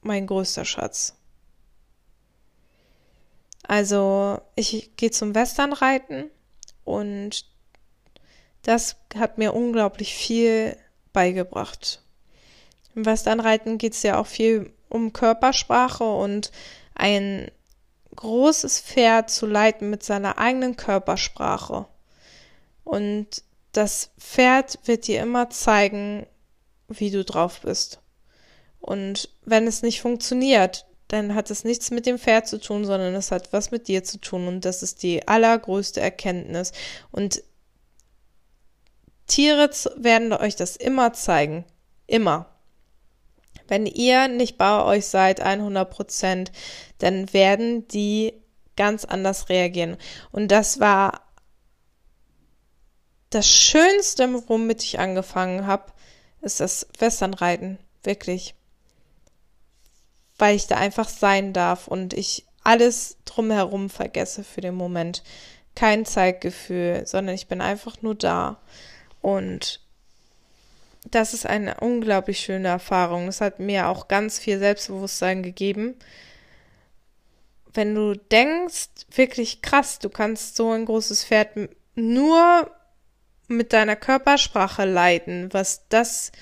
mein 0.00 0.26
größter 0.26 0.64
Schatz. 0.64 1.16
Also 3.62 4.40
ich 4.54 4.96
gehe 4.96 5.10
zum 5.10 5.34
Westernreiten 5.34 6.30
und 6.84 7.46
das 8.62 8.96
hat 9.16 9.38
mir 9.38 9.54
unglaublich 9.54 10.14
viel 10.14 10.76
beigebracht. 11.12 12.02
Im 12.94 13.04
Westernreiten 13.06 13.78
geht 13.78 13.94
es 13.94 14.02
ja 14.02 14.18
auch 14.18 14.26
viel 14.26 14.72
um 14.88 15.12
Körpersprache 15.12 16.04
und 16.04 16.52
ein 16.94 17.50
großes 18.16 18.80
Pferd 18.80 19.30
zu 19.30 19.46
leiten 19.46 19.90
mit 19.90 20.02
seiner 20.02 20.38
eigenen 20.38 20.76
Körpersprache. 20.76 21.86
Und 22.84 23.42
das 23.72 24.10
Pferd 24.18 24.78
wird 24.84 25.06
dir 25.06 25.20
immer 25.20 25.50
zeigen, 25.50 26.26
wie 26.88 27.10
du 27.10 27.24
drauf 27.24 27.60
bist. 27.60 28.00
Und 28.80 29.30
wenn 29.44 29.66
es 29.66 29.82
nicht 29.82 30.00
funktioniert, 30.00 30.86
dann 31.08 31.34
hat 31.34 31.50
es 31.50 31.64
nichts 31.64 31.90
mit 31.90 32.06
dem 32.06 32.18
Pferd 32.18 32.48
zu 32.48 32.58
tun, 32.58 32.84
sondern 32.84 33.14
es 33.14 33.30
hat 33.30 33.52
was 33.52 33.70
mit 33.70 33.88
dir 33.88 34.04
zu 34.04 34.18
tun. 34.18 34.48
Und 34.48 34.64
das 34.64 34.82
ist 34.82 35.02
die 35.02 35.26
allergrößte 35.28 36.00
Erkenntnis. 36.00 36.72
Und 37.10 37.42
Tiere 39.26 39.70
werden 39.96 40.32
euch 40.32 40.56
das 40.56 40.76
immer 40.76 41.12
zeigen. 41.12 41.64
Immer. 42.06 42.46
Wenn 43.68 43.86
ihr 43.86 44.28
nicht 44.28 44.58
bei 44.58 44.82
euch 44.82 45.06
seid, 45.06 45.40
100 45.40 45.90
Prozent, 45.90 46.52
dann 46.98 47.32
werden 47.32 47.88
die 47.88 48.34
ganz 48.76 49.04
anders 49.04 49.48
reagieren. 49.48 49.96
Und 50.32 50.48
das 50.48 50.80
war 50.80 51.22
das 53.30 53.48
Schönste, 53.48 54.48
womit 54.48 54.82
ich 54.84 54.98
angefangen 54.98 55.66
habe, 55.66 55.92
ist 56.40 56.60
das 56.60 56.86
Westernreiten. 56.98 57.78
Wirklich. 58.02 58.54
Weil 60.38 60.56
ich 60.56 60.66
da 60.66 60.76
einfach 60.76 61.08
sein 61.08 61.52
darf 61.52 61.86
und 61.88 62.12
ich 62.12 62.44
alles 62.64 63.18
drumherum 63.24 63.90
vergesse 63.90 64.42
für 64.42 64.60
den 64.60 64.74
Moment. 64.74 65.22
Kein 65.74 66.04
Zeitgefühl, 66.04 67.06
sondern 67.06 67.34
ich 67.34 67.46
bin 67.46 67.60
einfach 67.60 68.02
nur 68.02 68.14
da. 68.14 68.60
Und 69.20 69.80
das 71.10 71.34
ist 71.34 71.46
eine 71.46 71.80
unglaublich 71.80 72.40
schöne 72.40 72.68
Erfahrung. 72.68 73.28
Es 73.28 73.40
hat 73.40 73.60
mir 73.60 73.88
auch 73.88 74.08
ganz 74.08 74.38
viel 74.38 74.58
Selbstbewusstsein 74.58 75.42
gegeben. 75.42 75.96
Wenn 77.72 77.94
du 77.94 78.14
denkst, 78.14 78.88
wirklich 79.14 79.60
krass, 79.62 79.98
du 79.98 80.08
kannst 80.08 80.56
so 80.56 80.70
ein 80.70 80.86
großes 80.86 81.24
Pferd 81.24 81.50
nur 81.94 82.70
mit 83.48 83.72
deiner 83.72 83.96
Körpersprache 83.96 84.84
leiten, 84.84 85.52
was 85.52 85.86
das 85.88 86.32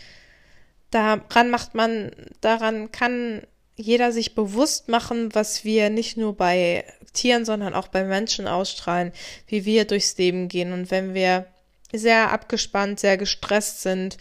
daran 0.91 1.51
macht 1.51 1.75
man, 1.75 2.13
daran 2.43 2.93
kann 2.93 3.43
jeder 3.77 4.13
sich 4.13 4.35
bewusst 4.35 4.89
machen, 4.89 5.35
was 5.35 5.65
wir 5.65 5.91
nicht 5.91 6.17
nur 6.17 6.37
bei 6.37 6.85
Tieren, 7.13 7.45
sondern 7.45 7.75
auch 7.75 7.89
bei 7.89 8.05
Menschen 8.05 8.47
ausstrahlen, 8.47 9.13
wie 9.47 9.65
wir 9.65 9.87
durchs 9.87 10.17
Leben 10.17 10.49
gehen. 10.49 10.73
Und 10.73 10.91
wenn 10.91 11.15
wir 11.15 11.47
sehr 11.93 12.33
abgespannt, 12.33 13.01
sehr 13.01 13.17
gestresst 13.17 13.83
sind, 13.83 14.17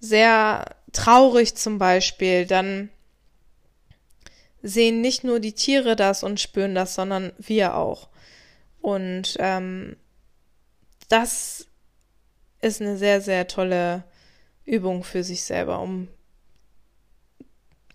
sehr 0.00 0.64
traurig 0.92 1.54
zum 1.54 1.78
Beispiel, 1.78 2.46
dann 2.46 2.90
sehen 4.62 5.00
nicht 5.00 5.24
nur 5.24 5.40
die 5.40 5.52
Tiere 5.52 5.96
das 5.96 6.22
und 6.22 6.40
spüren 6.40 6.74
das, 6.74 6.94
sondern 6.94 7.32
wir 7.38 7.76
auch. 7.76 8.08
Und 8.80 9.36
ähm, 9.38 9.96
das 11.08 11.66
ist 12.60 12.80
eine 12.80 12.96
sehr, 12.96 13.20
sehr 13.20 13.46
tolle 13.46 14.04
Übung 14.64 15.04
für 15.04 15.22
sich 15.22 15.42
selber, 15.42 15.80
um 15.80 16.08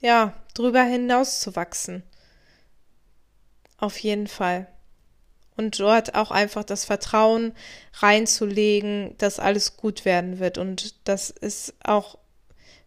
ja, 0.02 0.34
drüber 0.60 0.84
hinaus 0.84 1.40
zu 1.40 1.56
wachsen. 1.56 2.04
Auf 3.78 3.98
jeden 4.00 4.28
Fall. 4.28 4.68
Und 5.56 5.80
dort 5.80 6.16
auch 6.16 6.32
einfach 6.32 6.64
das 6.64 6.86
Vertrauen 6.86 7.54
reinzulegen, 7.94 9.16
dass 9.18 9.40
alles 9.40 9.78
gut 9.78 10.06
werden 10.06 10.40
wird. 10.40 10.58
Und 10.58 10.96
das 11.08 11.30
ist 11.30 11.74
auch 11.84 12.18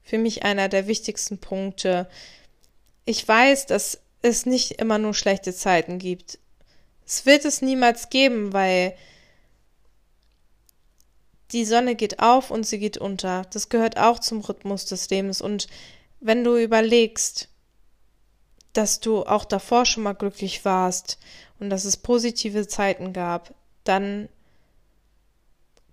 für 0.03 0.19
mich 0.19 0.45
einer 0.45 0.69
der 0.69 0.87
wichtigsten 0.87 1.39
Punkte. 1.39 2.09
Ich 3.05 3.27
weiß, 3.27 3.67
dass 3.67 4.01
es 4.21 4.47
nicht 4.47 4.73
immer 4.73 4.99
nur 4.99 5.15
schlechte 5.15 5.55
Zeiten 5.55 5.99
gibt. 5.99 6.39
Es 7.07 7.27
wird 7.27 7.45
es 7.45 7.63
niemals 7.63 8.11
geben, 8.11 8.53
weil 8.53 8.95
die 11.53 11.65
Sonne 11.65 11.95
geht 11.95 12.21
auf 12.21 12.51
und 12.51 12.67
sie 12.67 12.79
geht 12.79 12.99
unter. 12.99 13.43
Das 13.51 13.69
gehört 13.69 13.99
auch 13.99 14.19
zum 14.19 14.41
Rhythmus 14.41 14.87
des 14.87 15.11
Lebens. 15.11 15.41
Und 15.41 15.69
wenn 16.21 16.45
du 16.45 16.57
überlegst, 16.57 17.49
dass 18.73 19.01
du 19.01 19.25
auch 19.25 19.45
davor 19.45 19.85
schon 19.85 20.03
mal 20.03 20.15
glücklich 20.15 20.65
warst 20.65 21.19
und 21.59 21.71
dass 21.71 21.85
es 21.85 21.97
positive 21.97 22.67
Zeiten 22.67 23.13
gab, 23.13 23.55
dann 23.85 24.29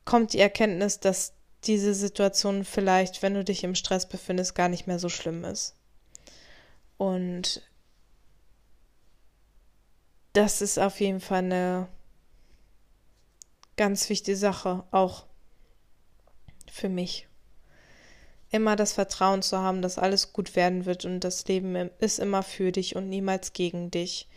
kommt 0.06 0.34
die 0.34 0.39
Erkenntnis, 0.39 1.00
dass 1.00 1.34
diese 1.65 1.94
Situation 1.94 2.63
vielleicht, 2.63 3.22
wenn 3.22 3.34
du 3.34 3.44
dich 3.44 3.63
im 3.63 3.76
Stress 3.76 4.08
befindest, 4.08 4.56
gar 4.56 4.70
nicht 4.70 4.88
mehr 4.88 5.00
so 5.00 5.10
schlimm 5.10 5.44
ist. 5.44 5.76
Und 6.98 7.62
das 10.34 10.62
ist 10.62 10.80
auf 10.80 11.00
jeden 11.00 11.20
Fall 11.20 11.39
eine 11.39 11.88
ganz 13.78 14.10
wichtige 14.10 14.38
Sache, 14.38 14.84
auch 14.92 15.26
für 16.70 16.89
mich. 16.89 17.29
Immer 18.52 18.76
das 18.76 18.94
Vertrauen 18.94 19.42
zu 19.42 19.60
haben, 19.60 19.82
dass 19.82 20.00
alles 20.00 20.34
gut 20.34 20.56
werden 20.56 20.86
wird 20.86 21.06
und 21.06 21.20
das 21.20 21.48
Leben 21.48 21.76
ist 22.00 22.20
immer 22.20 22.42
für 22.42 22.72
dich 22.72 22.96
und 22.96 23.08
niemals 23.08 23.54
gegen 23.54 23.92
dich. 23.92 24.28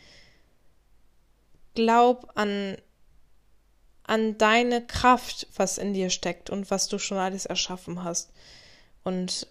Glaub 1.74 2.30
an, 2.34 2.76
an 4.04 4.36
deine 4.36 4.86
Kraft, 4.86 5.46
was 5.56 5.78
in 5.78 5.94
dir 5.94 6.10
steckt 6.10 6.50
und 6.50 6.70
was 6.70 6.88
du 6.88 6.98
schon 6.98 7.16
alles 7.16 7.46
erschaffen 7.46 8.04
hast. 8.04 8.30
Und 9.02 9.46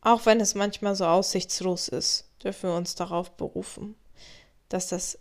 auch 0.00 0.26
wenn 0.26 0.40
es 0.40 0.54
manchmal 0.54 0.96
so 0.96 1.06
aussichtslos 1.06 1.88
ist, 1.88 2.28
dürfen 2.42 2.70
wir 2.70 2.76
uns 2.76 2.94
darauf 2.94 3.36
berufen, 3.36 3.94
dass 4.68 4.88
das 4.88 5.18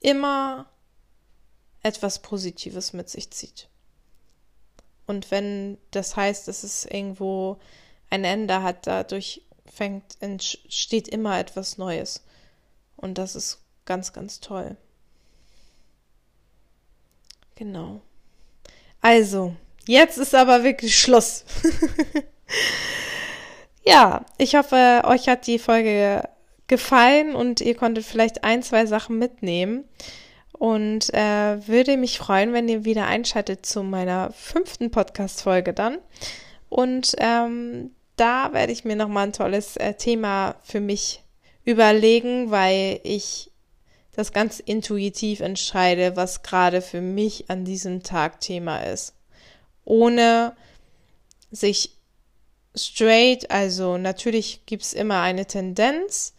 immer 0.00 0.66
etwas 1.82 2.20
Positives 2.20 2.92
mit 2.92 3.08
sich 3.08 3.30
zieht. 3.30 3.68
Und 5.06 5.30
wenn 5.30 5.78
das 5.90 6.16
heißt, 6.16 6.48
dass 6.48 6.62
es 6.62 6.84
irgendwo 6.84 7.58
ein 8.10 8.24
Ende 8.24 8.62
hat, 8.62 8.86
dadurch 8.86 9.42
fängt, 9.66 10.16
entsteht 10.20 11.08
immer 11.08 11.38
etwas 11.38 11.78
Neues. 11.78 12.24
Und 12.96 13.18
das 13.18 13.34
ist 13.34 13.60
ganz, 13.84 14.12
ganz 14.12 14.40
toll. 14.40 14.76
Genau. 17.56 18.00
Also, 19.00 19.54
jetzt 19.86 20.18
ist 20.18 20.34
aber 20.34 20.64
wirklich 20.64 20.98
Schluss. 20.98 21.44
ja, 23.84 24.24
ich 24.38 24.54
hoffe, 24.56 25.02
euch 25.04 25.28
hat 25.28 25.46
die 25.46 25.58
Folge 25.58 26.22
gefallen 26.66 27.34
und 27.34 27.60
ihr 27.60 27.76
konntet 27.76 28.04
vielleicht 28.04 28.44
ein, 28.44 28.62
zwei 28.62 28.86
Sachen 28.86 29.18
mitnehmen. 29.18 29.84
Und 30.58 31.12
äh, 31.12 31.66
würde 31.66 31.96
mich 31.96 32.18
freuen, 32.18 32.52
wenn 32.52 32.68
ihr 32.68 32.84
wieder 32.84 33.06
einschaltet 33.06 33.66
zu 33.66 33.82
meiner 33.82 34.30
fünften 34.32 34.90
Podcast-Folge 34.90 35.74
dann. 35.74 35.98
Und 36.68 37.14
ähm, 37.18 37.90
da 38.16 38.52
werde 38.52 38.72
ich 38.72 38.84
mir 38.84 38.96
nochmal 38.96 39.26
ein 39.26 39.32
tolles 39.32 39.76
äh, 39.76 39.94
Thema 39.94 40.54
für 40.62 40.80
mich 40.80 41.22
überlegen, 41.64 42.50
weil 42.50 43.00
ich 43.02 43.50
das 44.14 44.32
ganz 44.32 44.60
intuitiv 44.60 45.40
entscheide, 45.40 46.16
was 46.16 46.42
gerade 46.42 46.80
für 46.80 47.00
mich 47.00 47.50
an 47.50 47.64
diesem 47.64 48.02
Tag 48.02 48.40
Thema 48.40 48.78
ist. 48.78 49.14
Ohne 49.84 50.54
sich 51.50 51.96
straight, 52.76 53.50
also 53.50 53.96
natürlich 53.96 54.66
gibt 54.66 54.82
es 54.82 54.92
immer 54.92 55.20
eine 55.20 55.46
Tendenz, 55.46 56.34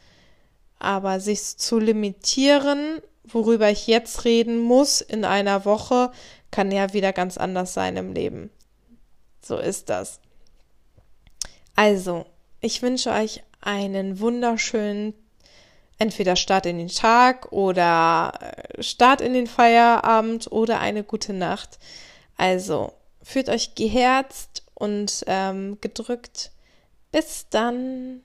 aber 0.80 1.20
sich 1.20 1.58
zu 1.58 1.80
limitieren 1.80 3.02
worüber 3.28 3.70
ich 3.70 3.88
jetzt 3.88 4.26
reden 4.26 4.60
muss 4.60 5.02
in 5.02 5.26
einer 5.26 5.66
Woche, 5.66 6.12
kann 6.52 6.72
ja 6.72 6.94
wieder 6.94 7.14
ganz 7.14 7.38
anders 7.38 7.74
sein 7.74 7.98
im 7.98 8.14
Leben. 8.14 8.50
So 9.42 9.58
ist 9.58 9.90
das. 9.90 10.20
Also, 11.76 12.26
ich 12.62 12.82
wünsche 12.82 13.12
euch 13.12 13.44
einen 13.62 14.20
wunderschönen 14.20 15.14
entweder 15.98 16.36
Start 16.36 16.66
in 16.66 16.78
den 16.78 16.88
Tag 16.88 17.52
oder 17.52 18.34
äh, 18.40 18.84
Start 18.84 19.22
in 19.22 19.34
den 19.34 19.48
Feierabend 19.48 20.52
oder 20.52 20.80
eine 20.80 21.04
gute 21.04 21.34
Nacht. 21.34 21.80
Also, 22.38 22.94
fühlt 23.22 23.50
euch 23.50 23.76
geherzt 23.76 24.64
und 24.74 25.24
ähm, 25.28 25.78
gedrückt. 25.82 26.52
Bis 27.12 27.48
dann. 27.50 28.25